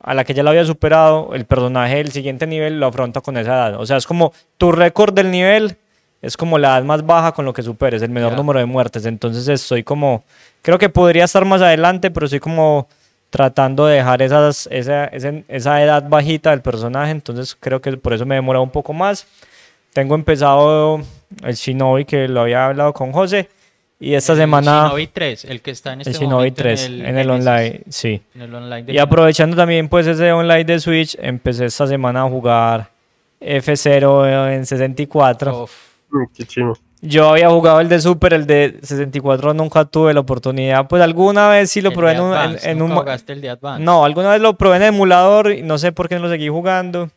[0.00, 3.36] a la que ya lo había superado, el personaje del siguiente nivel lo afronta con
[3.36, 3.80] esa edad.
[3.80, 5.76] O sea, es como tu récord del nivel
[6.20, 8.36] es como la edad más baja con lo que superes, el menor Ya.
[8.38, 9.04] número de muertes.
[9.04, 10.24] Entonces estoy como,
[10.62, 12.88] creo que podría estar más adelante, pero estoy como
[13.34, 17.10] tratando de dejar esas, esa, esa edad bajita del personaje.
[17.10, 19.26] Entonces creo que por eso me he demorado un poco más.
[19.92, 21.00] Tengo empezado
[21.42, 23.48] el Shinobi que lo había hablado con José.
[23.98, 26.84] Y esta El semana Shinobi 3, el que está en este el Shinobi momento 3
[26.86, 28.22] en el, Genesis, online, sí.
[28.36, 32.22] en el online de Y aprovechando también pues ese online de Switch, empecé esta semana
[32.22, 32.88] a jugar
[33.40, 35.64] F0 en 64.
[35.64, 35.72] Uf,
[36.14, 36.74] Mm, Qué chimo.
[37.06, 40.88] Yo había jugado el de Super, el de 64 nunca tuve la oportunidad.
[40.88, 42.32] Pues alguna vez sí lo el probé en un...
[42.32, 43.84] en- Advance, en ¿nunca un- jugaste el de Advance?
[43.84, 46.48] no, alguna vez lo probé en emulador y no sé por qué no lo seguí
[46.48, 47.10] jugando.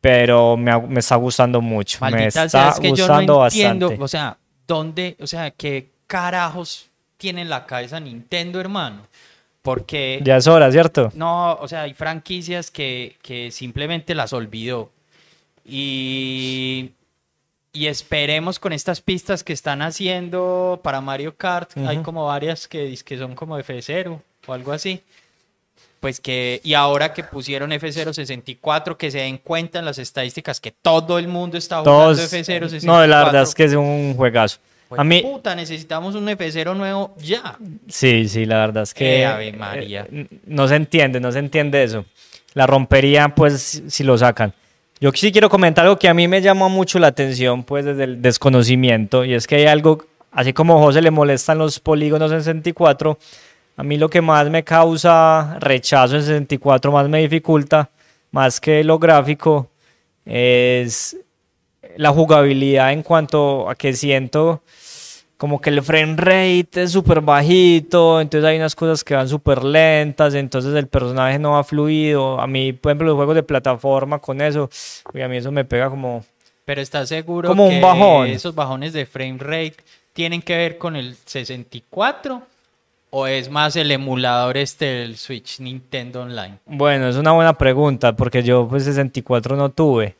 [0.00, 1.98] Pero me, me está gustando mucho.
[2.02, 4.04] me Maldita está sea, es que yo gustando no entiendo, bastante.
[4.04, 6.88] o sea, ¿dónde, o sea, qué carajos
[7.18, 9.02] tiene en la cabeza Nintendo, hermano?
[9.62, 11.10] Porque, Ya es hora, ¿cierto?
[11.14, 14.90] no, o sea, hay franquicias que, que simplemente las olvidó.
[15.66, 16.92] Y,
[17.72, 22.96] y esperemos con estas pistas que están haciendo para Mario Kart, hay como varias que,
[23.04, 25.00] que son como F0 o algo así.
[26.00, 30.70] Pues que, y ahora que pusieron F064, que se den cuenta en las estadísticas que
[30.72, 32.32] todo el mundo está jugando Todos...
[32.32, 32.84] F064.
[32.84, 34.58] No, la verdad es que es un juegazo.
[34.88, 37.56] Pues, A mí, puta, necesitamos un F0 nuevo ya.
[37.88, 40.06] Sí, sí, la verdad es que Eh, Ave María.
[40.10, 42.06] eh, no se entiende, no se entiende eso.
[42.54, 44.54] La rompería, pues, si lo sacan.
[45.02, 48.04] Yo sí quiero comentar algo que a mí me llama mucho la atención, pues, desde
[48.04, 52.30] el desconocimiento, y es que hay algo, así como a José le molestan los polígonos
[52.32, 53.18] en 64,
[53.78, 57.88] a mí lo que más me causa rechazo en 64, más me dificulta,
[58.30, 59.70] más que lo gráfico,
[60.26, 61.16] es
[61.96, 64.62] la jugabilidad en cuanto a que siento
[65.40, 69.64] como que el frame rate es súper bajito, entonces hay unas cosas que van súper
[69.64, 72.38] lentas, entonces el personaje no va fluido.
[72.38, 74.68] A mí, por ejemplo, los juegos de plataforma con eso,
[75.14, 76.22] uy, a mí eso me pega como...
[76.66, 78.26] Pero ¿estás seguro Como un bajón.
[78.28, 79.76] esos bajones de frame rate
[80.12, 82.42] tienen que ver con el 64?
[83.12, 86.58] ¿O es más el emulador este del Switch Nintendo Online?
[86.66, 90.14] Bueno, es una buena pregunta, porque yo pues 64 no tuve.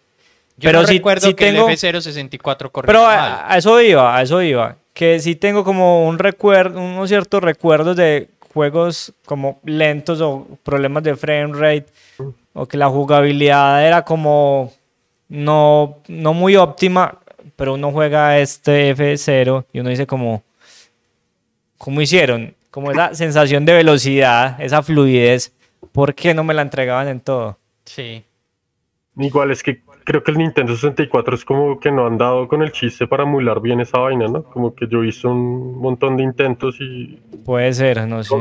[0.57, 3.19] Yo Pero no sí- recuerdo que tengo- el F064 corría Pero mal.
[3.19, 4.77] a, a eso iba, a eso iba.
[4.95, 11.03] Que sí tengo como un recuerdo, unos ciertos recuerdos de juegos como lentos o problemas
[11.03, 11.87] de frame rate,
[12.53, 14.73] o que la jugabilidad era como
[15.29, 17.19] no, no muy óptima,
[17.57, 20.43] pero uno juega este F0 y uno dice como,
[21.79, 22.55] ¿cómo hicieron?
[22.71, 25.53] Como esa sensación de velocidad, esa fluidez,
[25.93, 27.59] ¿por qué no me la entregaban en todo?
[27.85, 28.25] Sí.
[29.17, 29.81] Igual es que
[30.11, 33.23] creo que el Nintendo 64 es como que no han dado con el chiste para
[33.23, 34.43] emular bien esa vaina, ¿no?
[34.43, 38.35] Como que yo he visto un montón de intentos y Puede ser, no sé.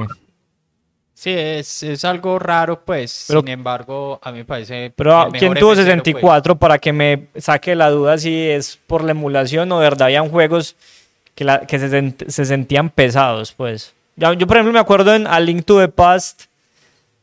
[1.13, 3.25] Sí, es, es algo raro, pues.
[3.27, 4.91] Pero- Sin embargo, a mí me parece.
[4.95, 5.77] Pero ¿quién tuvo F0, pues.
[5.85, 10.07] 64 para que me saque la duda si es por la emulación o de verdad
[10.07, 10.75] habían juegos
[11.35, 13.93] que, la- que se, sent- se sentían pesados, pues?
[14.15, 16.45] Yo, yo, por ejemplo, me acuerdo en A Link to the Past,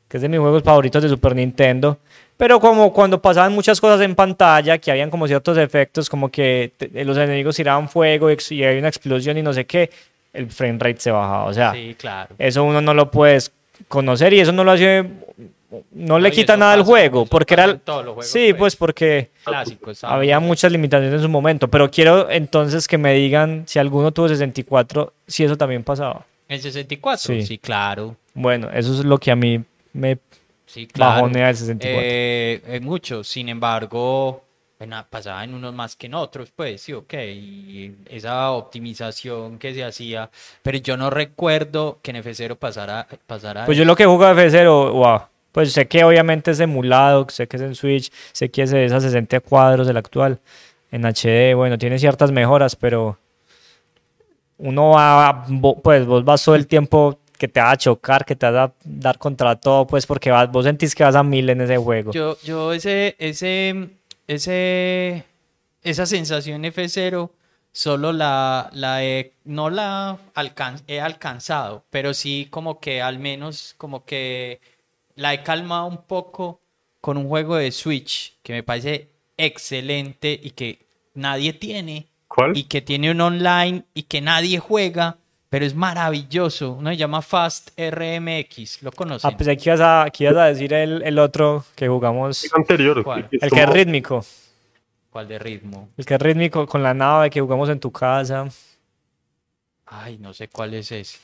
[0.09, 1.99] que es de mis juegos favoritos de Super Nintendo.
[2.37, 6.72] Pero como cuando pasaban muchas cosas en pantalla, que habían como ciertos efectos, como que
[6.76, 9.91] te- los enemigos tiraban fuego y, y hay una explosión y no sé qué,
[10.34, 11.45] el frame rate se bajaba.
[11.45, 12.34] O sea, Sí, claro.
[12.39, 13.53] eso uno no lo puedes
[13.89, 15.05] conocer y eso no lo hace,
[15.93, 17.64] no le quita nada al juego, porque era...
[17.64, 18.59] en todos los juegos, Sí, pues.
[18.59, 20.05] pues porque Clásicos.
[20.05, 24.28] había muchas limitaciones en su momento, pero quiero entonces que me digan si alguno tuvo
[24.28, 26.26] 64, si eso también pasaba.
[26.49, 27.34] ¿En 64?
[27.34, 27.43] Sí.
[27.47, 28.14] Sí, claro.
[28.34, 29.62] Bueno, eso es lo que a mí
[29.95, 30.16] me
[30.67, 31.23] Sí, claro.
[31.23, 32.01] bajonea el 64.
[32.03, 34.43] Eh, muchos, sin embargo,
[34.79, 39.73] bueno, pasaba en unos más que en otros, pues sí, ok, y esa optimización que
[39.73, 40.29] se hacía,
[40.62, 44.93] pero yo no recuerdo que en F0 pasara, pasara Pues yo lo que de F0,
[44.93, 45.21] wow,
[45.53, 48.85] pues sé que obviamente es emulado, sé que es en Switch, sé que es de
[48.85, 50.41] esas 60 cuadros el actual,
[50.91, 53.19] en HD, bueno, tiene ciertas mejoras, pero
[54.59, 55.47] uno va,
[55.83, 58.74] pues vos vas todo el tiempo que te va a chocar, que te vas a
[58.84, 62.12] dar contra todo, pues porque vas, vos sentís que vas a mil en ese juego.
[62.12, 63.91] Yo, yo ese, ese,
[64.26, 65.24] ese,
[65.82, 67.30] esa sensación F0
[67.72, 73.74] solo la, la he, no la alcan- he alcanzado, pero sí como que al menos
[73.76, 74.61] como que
[75.14, 76.61] la he calmado un poco
[77.01, 80.78] con un juego de Switch que me parece excelente y que
[81.14, 82.57] nadie tiene ¿Cuál?
[82.57, 85.18] y que tiene un online y que nadie juega,
[85.49, 86.73] pero es maravilloso.
[86.73, 89.31] Uno se llama Fast RMX, ¿lo conocen?
[89.31, 92.51] Ah, pues aquí ibas a, aquí ibas a decir el, el otro que jugamos, El
[92.55, 93.05] anterior.
[93.31, 94.25] El que es rítmico,
[95.11, 95.89] ¿Cuál de ritmo?
[95.97, 98.49] el que es rítmico con la nave que jugamos en tu casa.
[99.87, 101.19] Ay, no sé cuál es ese.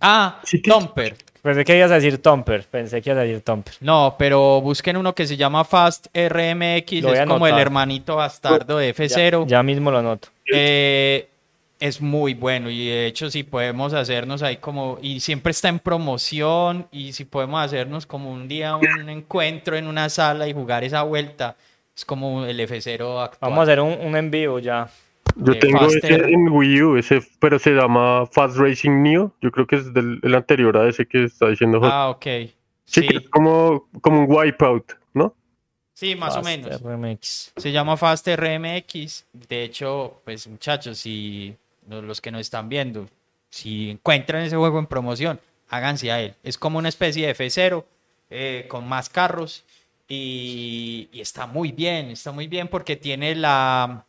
[0.00, 1.16] Ah, Tomper.
[1.42, 3.74] Pensé que ibas a decir Tomper, pensé que ibas a decir Tomper.
[3.80, 8.94] No, pero busquen uno que se llama Fast RMX, es como el hermanito bastardo de
[8.94, 9.46] F0.
[9.46, 10.28] Ya mismo lo anoto.
[10.52, 11.28] Eh,
[11.82, 15.80] es muy bueno y de hecho si podemos hacernos ahí como, y siempre está en
[15.80, 20.84] promoción y si podemos hacernos como un día un encuentro en una sala y jugar
[20.84, 21.56] esa vuelta,
[21.96, 23.50] es como el F0 actual.
[23.50, 24.88] Vamos a hacer un, un en vivo ya.
[25.34, 26.12] Yo de tengo Faster.
[26.22, 29.34] ese en Wii U, ese, pero se llama Fast Racing Neo.
[29.40, 31.94] Yo creo que es del el anterior a ese que está diciendo Jorge.
[31.94, 32.24] Ah, ok.
[32.24, 32.54] sí,
[32.84, 35.34] Sí, que es como, como un wipeout, ¿no?
[35.94, 36.80] sí, más o Fast menos.
[36.80, 37.52] RMX.
[37.56, 39.26] Se llama Fast RMX.
[39.32, 41.56] De hecho, pues muchachos, si
[41.88, 43.08] los que nos están viendo,
[43.50, 46.34] si encuentran ese juego en promoción, háganse a él.
[46.42, 47.84] Es como una especie de F0
[48.30, 49.64] eh, con más carros
[50.08, 54.04] y, y está muy bien, está muy bien porque tiene la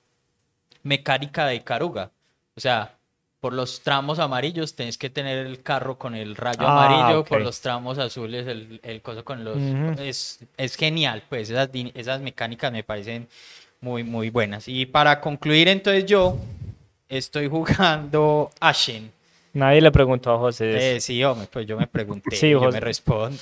[0.84, 2.11] mecánica de Caruga.
[2.55, 2.95] O sea,
[3.39, 7.28] por los tramos amarillos tenés que tener el carro con el rayo Ah, amarillo, ok.
[7.28, 9.57] por los tramos azules el, el coso con los...
[9.57, 10.01] Ujú.
[10.01, 13.28] es, es genial, pues esas, esas mecánicas me parecen
[13.82, 14.67] muy, muy buenas.
[14.69, 16.38] Y para concluir, entonces yo
[17.18, 19.11] estoy jugando Ashen.
[19.53, 20.95] Nadie le preguntó a José.
[20.95, 22.72] Eh, sí, hombre, pues yo me pregunté, Sí, yo José.
[22.74, 23.38] me respondo.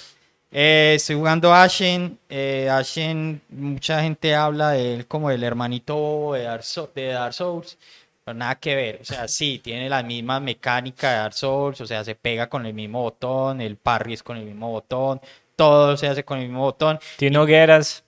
[0.52, 2.18] Eh, estoy jugando Ashen.
[2.30, 7.08] eh, Ashen, mucha gente habla de él como el hermanito bobo de Dark, Sou- de
[7.08, 7.78] Dark Souls,
[8.26, 9.00] pero nada que ver.
[9.02, 12.66] O sea, sí, tiene la misma mecánica de Dark Souls, o sea, se pega con
[12.66, 15.22] el mismo botón, el parry es con el mismo botón,
[15.56, 17.00] todo se hace con el mismo botón.
[17.18, 18.04] Tiene hogueras.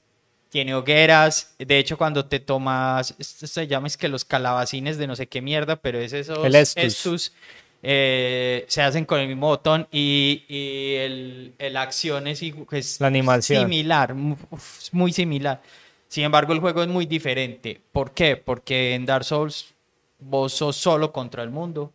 [0.53, 1.55] Tiene hogueras.
[1.57, 5.25] De hecho, cuando te tomas, esto se llama es que los calabacines de no sé
[5.25, 6.83] qué mierda, pero es esos El Estus.
[6.83, 7.33] estus,
[7.81, 12.39] eh, se hacen con el mismo botón y, y el, el acción es,
[12.69, 13.63] es La animación.
[13.63, 14.13] similar,
[14.51, 15.59] uf, es muy similar.
[16.07, 17.81] Sin embargo, el juego es muy diferente.
[17.91, 18.37] ¿Por qué?
[18.37, 19.73] Porque en Dark Souls
[20.19, 21.91] vos sos solo contra el mundo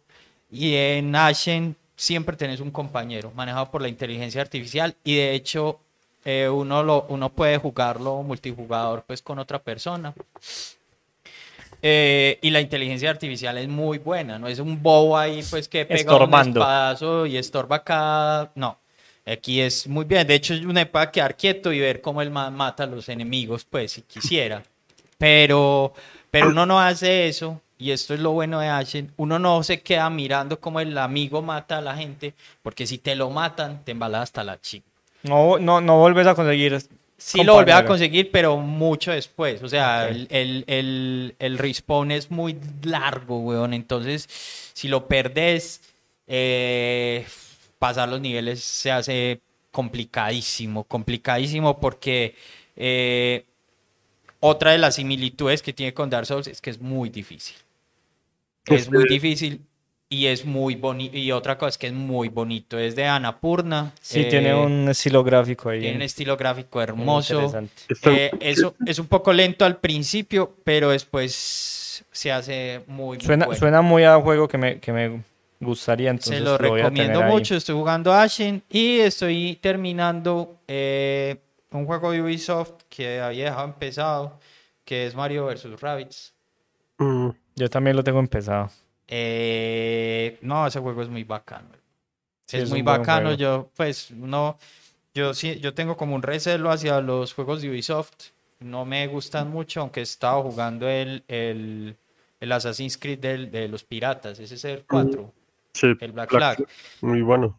[0.51, 5.79] y en Ashen siempre tenés un compañero manejado por la inteligencia artificial y de hecho
[6.25, 10.15] eh, uno, lo, uno puede jugarlo multijugador pues con otra persona.
[11.81, 15.87] Eh, y la inteligencia artificial es muy buena, no es un bobo ahí pues que
[15.87, 18.51] pega un espadazo y estorba cada...
[18.57, 18.79] No,
[19.25, 20.27] aquí es muy bien.
[20.27, 23.65] De hecho, uno puede quedar quieto y ver cómo el man mata a los enemigos,
[23.65, 24.63] pues si quisiera.
[25.19, 25.93] Pero,
[26.31, 29.81] pero uno no hace eso, y esto es lo bueno de Ashen, uno no se
[29.81, 33.93] queda mirando cómo el amigo mata a la gente, porque si te lo matan, te
[33.93, 34.88] embalas hasta la chica.
[35.23, 36.79] No, no, no vuelves a conseguir.
[37.17, 39.63] Sí lo volví a conseguir, pero mucho después.
[39.63, 43.75] O sea, el, el, el, el respawn es muy largo, weón.
[43.75, 44.29] Entonces,
[44.73, 45.81] si lo perdés,
[46.29, 47.27] eh,
[47.79, 49.41] pasar los niveles se hace
[49.73, 52.37] complicadísimo, complicadísimo porque
[52.77, 53.45] eh,
[54.41, 57.57] otra de las similitudes que tiene con Dark Souls es que es muy difícil.
[58.67, 59.63] Es muy difícil
[60.11, 61.17] y es muy bonito.
[61.17, 62.79] Y otra cosa es que es muy bonito.
[62.79, 63.93] Es de Annapurna.
[64.01, 65.81] Sí, eh, tiene un estilo gráfico ahí.
[65.81, 67.53] tiene un estilo gráfico hermoso.
[68.05, 73.47] Eh, eso es un poco lento al principio, pero después se hace muy, muy Suena,
[73.47, 73.59] bueno.
[73.59, 75.23] suena muy a juego que me, que me,
[75.61, 76.11] gustaría.
[76.11, 77.31] Entonces Se lo recomiendo ahí.
[77.31, 77.57] mucho.
[77.57, 81.37] Estoy jugando Ashen y estoy terminando eh,
[81.73, 84.41] un juego de Ubisoft que había dejado empezado,
[84.85, 85.81] que es Mario vs.
[85.81, 86.33] Rabbids.
[86.99, 88.71] Mm, Yo también lo tengo empezado.
[89.09, 91.69] Eh, no, ese juego es muy bacano.
[92.47, 93.33] Sí, es, es muy bacano.
[93.35, 94.59] Yo, pues, no,
[95.15, 98.13] yo sí, yo tengo como un recelo hacia los juegos de Ubisoft.
[98.61, 101.97] No me gustan mucho, aunque he estado jugando el, el,
[102.41, 104.39] el Assassin's Creed del- de los piratas.
[104.41, 105.33] Ese es el 4,
[105.73, 106.67] sí, el Black Flag.
[107.01, 107.59] Muy bueno.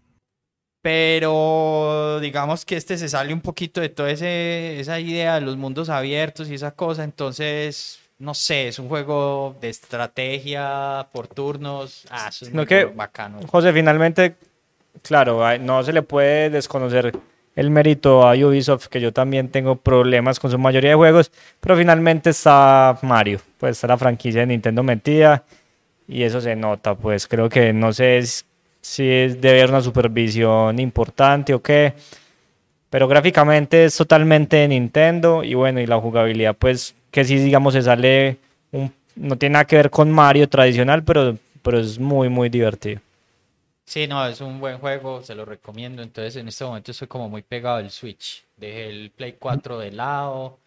[0.82, 5.89] Pero digamos que este se sale un poquito de toda esa idea de los mundos
[5.89, 7.04] abiertos y esa cosa.
[7.04, 12.05] Entonces, no sé, es un juego de estrategia por turnos.
[12.09, 13.39] Ah, eso es muy que- bacano.
[13.47, 14.36] José, finalmente,
[15.01, 17.13] claro, no se le puede desconocer
[17.55, 21.76] el mérito a Ubisoft, que yo también tengo problemas con su mayoría de juegos, pero
[21.76, 25.43] finalmente está Mario, pues está la franquicia de Nintendo metida
[26.07, 28.22] y eso se nota, pues creo que no sé
[28.82, 31.93] si es debe haber una supervisión importante o qué,
[32.89, 37.73] pero gráficamente es totalmente de Nintendo y bueno, y la jugabilidad pues que sí digamos
[37.73, 38.37] se sale,
[38.71, 43.01] un- no tiene nada que ver con Mario tradicional, pero, pero es muy muy divertido.
[43.85, 46.03] Sí, no, es un buen juego, se lo recomiendo.
[46.03, 48.43] Entonces, en este momento estoy como muy pegado al Switch.
[48.55, 50.59] Dejé el Play 4 de lado.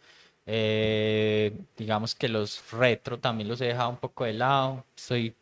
[0.44, 4.84] eh, digamos que los retro también los he dejado un poco de lado.
[4.96, 5.32] Estoy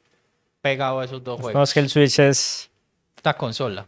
[0.60, 1.70] pegado a esos dos No, juegos.
[1.70, 2.68] es que el Switch es.
[3.16, 3.86] Esta consola.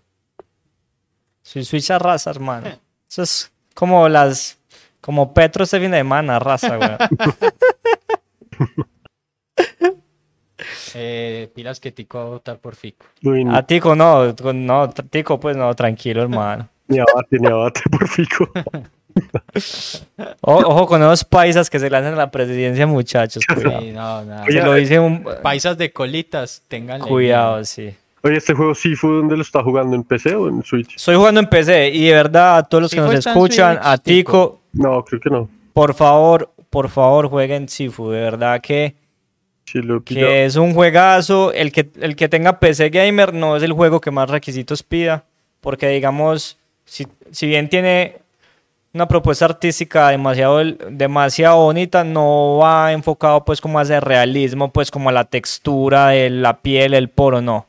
[1.43, 2.78] Si Switch arrasa, hermano.
[3.13, 4.59] Eso es como las.
[5.03, 6.91] Como Petro este fin de semana, arrasa, güey.
[10.95, 13.07] Eh, pilas que Tico va a votar por Fico.
[13.25, 16.69] Uy, A Tico no, no, Tico, pues no, tranquilo, hermano.
[16.87, 18.49] ni abate, ni abate por fico.
[20.43, 23.43] O- ojo con esos paisas que se lanzan a la presidencia, muchachos.
[23.53, 23.81] Cuidado.
[23.81, 24.45] Sí, no, nada.
[24.45, 25.25] Se lo dice un.
[25.43, 27.95] Paisas de colitas, tengan Cuidado, sí.
[28.25, 29.97] Oye, ¿este juego sí fue donde lo está jugando?
[29.97, 30.97] ¿En PC o en Switch?
[30.97, 33.99] Estoy jugando en PC y de verdad a todos los que nos escuchan, Switch, a
[33.99, 35.49] Tico, No, creo que no.
[35.73, 38.11] por favor, por favor, jueguen Sifu.
[38.11, 38.95] De verdad que.
[39.64, 41.53] Sí, lo que es un juegazo.
[41.53, 45.25] El que, el que tenga PC Gamer no es el juego que más requisitos pida,
[45.61, 48.18] porque digamos, si, si bien tiene
[48.95, 54.91] una propuesta artística demasiado, demasiado bonita, no va enfocado pues como a ese realismo, pues
[54.91, 57.66] como a la textura de la piel, el poro, no.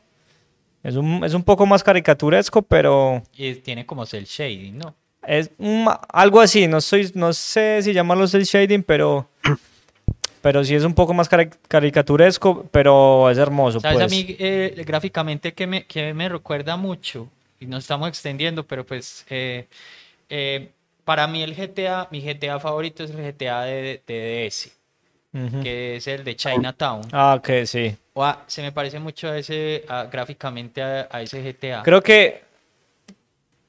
[0.84, 4.94] Es un, es un poco más caricaturesco, pero Y tiene como cel shading, ¿no?
[5.26, 9.26] es un- algo así, no, soy, no sé si llamarlo cel shading, pero...
[10.42, 13.80] Pero sí es un poco más cari- caricaturesco, pero es hermoso.
[13.80, 14.12] ¿Sabes pues.
[14.12, 17.28] a mí eh, gráficamente que me, que me recuerda mucho?
[17.60, 19.66] Y nos estamos extendiendo, pero pues eh,
[20.28, 20.68] eh,
[21.06, 24.70] para mí el GTA, mi GTA favorito es el GTA de, de DS,
[25.62, 27.00] que es el de Chinatown.
[27.12, 27.96] Ah, ok, sí.
[28.46, 31.82] Se me parece mucho a ese, a- gráficamente a, a ese GTA.
[31.82, 32.42] Creo que...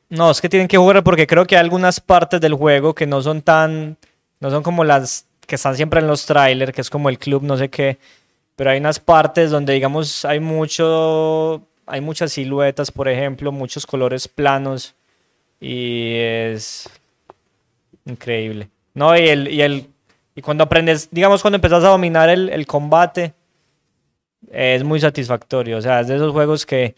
[0.10, 3.08] No, es que tienen que jugar porque creo que hay algunas partes del juego que
[3.08, 3.98] no son tan...
[4.40, 7.42] No son como las que están siempre en los trailers, que es como el club,
[7.42, 7.98] no sé qué.
[8.56, 11.64] Pero hay unas partes donde, digamos, hay mucho...
[11.88, 14.94] Hay muchas siluetas, por ejemplo, muchos colores planos.
[15.60, 16.88] Y es...
[18.06, 18.70] Increíble.
[18.94, 19.48] No, y el...
[19.48, 19.88] Y, el,
[20.36, 23.34] y cuando aprendes, digamos, cuando empezás a dominar el, el combate,
[24.52, 25.78] es muy satisfactorio.
[25.78, 26.96] O sea, es de esos juegos que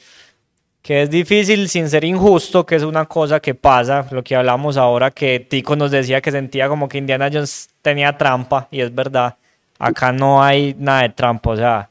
[0.87, 4.77] que es difícil sin ser injusto, que es una cosa que pasa, lo que hablamos
[4.77, 8.95] ahora, que Tico nos decía que sentía como que Indiana Jones tenía trampa, y es
[8.95, 9.35] verdad,
[9.79, 11.89] acá no hay nada de trampa, o sea,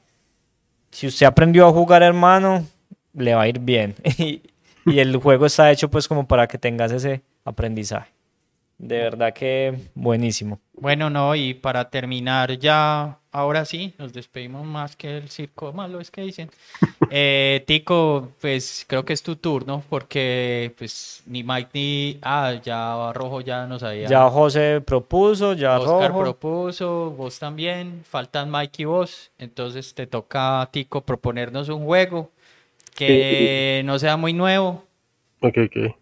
[0.90, 2.64] si usted aprendió a jugar, hermano,
[3.12, 4.40] le va a ir bien, y,
[4.86, 8.10] y el juego está hecho pues como para que tengas ese aprendizaje.
[8.78, 10.58] De verdad que buenísimo.
[10.72, 16.00] Bueno, no, y para terminar ya, ahora sí, nos despedimos más que el circo malo,
[16.00, 16.50] es que dicen.
[17.10, 22.18] Eh, Tico, pues creo que es tu turno, porque pues ni Mike ni...
[22.22, 24.08] Ah, ya Rojo ya nos había...
[24.08, 26.22] Ya José propuso, ya Oscar Rojo.
[26.24, 32.30] propuso, vos también, faltan Mike y vos, entonces te toca Tico proponernos un juego
[32.96, 34.84] que no sea muy nuevo
[35.40, 35.76] Ok, ok.
[35.76, 35.94] y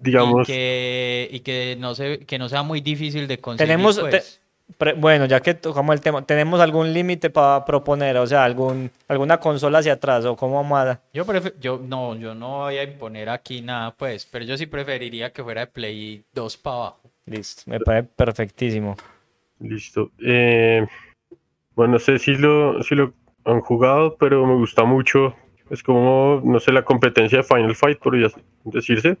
[0.00, 3.68] Digamos, que, y que no se, que no sea muy difícil de conseguir.
[3.68, 4.34] Tenemos, pues.
[4.36, 4.41] te-
[4.78, 8.16] pre- bueno, ya que tocamos el tema, ¿tenemos algún límite para proponer?
[8.18, 11.24] O sea, algún, alguna consola hacia atrás o cómo vamos a- Yo
[11.60, 15.42] yo no, yo no voy a imponer aquí nada, pues, pero yo sí preferiría que
[15.42, 17.00] fuera de Play 2 para abajo.
[17.26, 18.96] Listo, me parece perfectísimo.
[19.60, 20.10] listo.
[20.24, 20.86] Eh,
[21.74, 25.34] bueno, no sé si lo, si lo han jugado, pero me gusta mucho.
[25.70, 28.28] Es como, no sé, la competencia de Final Fight, podría
[28.64, 29.16] decirse,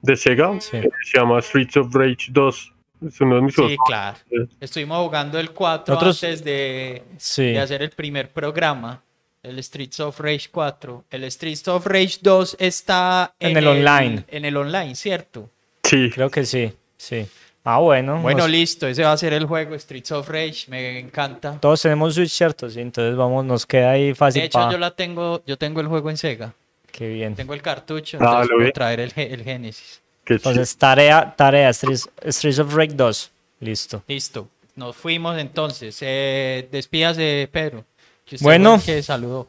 [0.00, 0.58] de Sega.
[0.60, 0.78] Sí.
[0.78, 2.74] Eh, Se llama Streets of Rage 2.
[3.06, 4.18] Es uno de mis juegos Sí, claro.
[4.60, 7.44] Estuvimos jugando el 4 Nosotros- antes de, Sí.
[7.44, 9.02] de hacer el primer programa.
[9.42, 11.04] el Streets of Rage 4.
[11.10, 14.24] El Streets of Rage 2 está En el online.
[14.28, 15.48] En el online, ¿cierto?
[15.82, 17.26] Sí, Creo que sí, sí.
[17.64, 18.20] Ah, bueno.
[18.20, 21.58] Bueno, nos- listo, ese va a ser el juego Streets of Rage, me encanta.
[21.58, 22.68] todos tenemos Switch, ¿cierto?
[22.68, 25.80] Sí, entonces vamos, nos queda ahí De fácil hecho, pa- yo la tengo, yo tengo
[25.80, 26.52] el juego en Sega.
[26.92, 27.34] Qué bien.
[27.34, 28.72] Tengo el cartucho, Ah, entonces puedo vi.
[28.72, 30.02] traer el, el Genesis.
[30.36, 33.30] Entonces, tarea, tarea, Streets, Streets of Rage 2.
[33.60, 34.02] Listo.
[34.08, 35.98] Listo, nos fuimos entonces.
[36.00, 37.84] Eh, despídase, Pedro.
[38.24, 38.80] que usted Bueno.
[38.84, 39.46] que saludó.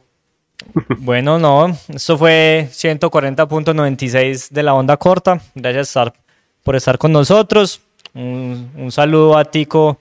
[0.98, 2.68] Bueno, no, esto fue
[3.46, 5.40] 140.96 de la onda corta.
[5.54, 6.12] Gracias estar-
[6.62, 7.80] por estar con nosotros.
[8.14, 9.98] Un, un saludo a Tico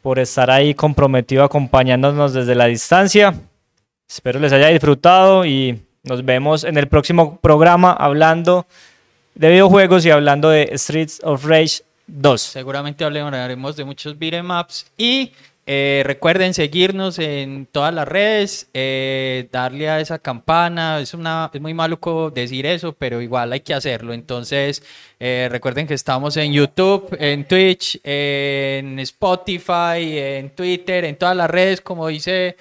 [0.00, 3.34] por estar ahí comprometido acompañándonos desde la distancia.
[4.08, 8.66] Espero les haya disfrutado y nos vemos en el próximo programa hablando
[9.34, 12.40] de videojuegos y hablando de Streets of Rage 2.
[12.40, 15.32] Seguramente hablaremos de muchos beat'em ups y
[15.64, 20.98] eh, recuerden seguirnos en todas las redes, eh, darle a esa campana.
[20.98, 24.12] Es, una, es muy maluco decir eso, pero igual hay que hacerlo.
[24.12, 24.82] Entonces,
[25.20, 31.48] eh, recuerden que estamos en YouTube, en Twitch, en Spotify, en Twitter, en todas las
[31.48, 32.56] redes, como dice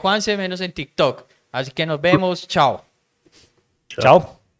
[0.00, 1.24] Juanse, menos en TikTok.
[1.52, 2.48] Así que nos vemos.
[2.48, 2.84] Chao.
[3.88, 4.37] Chao.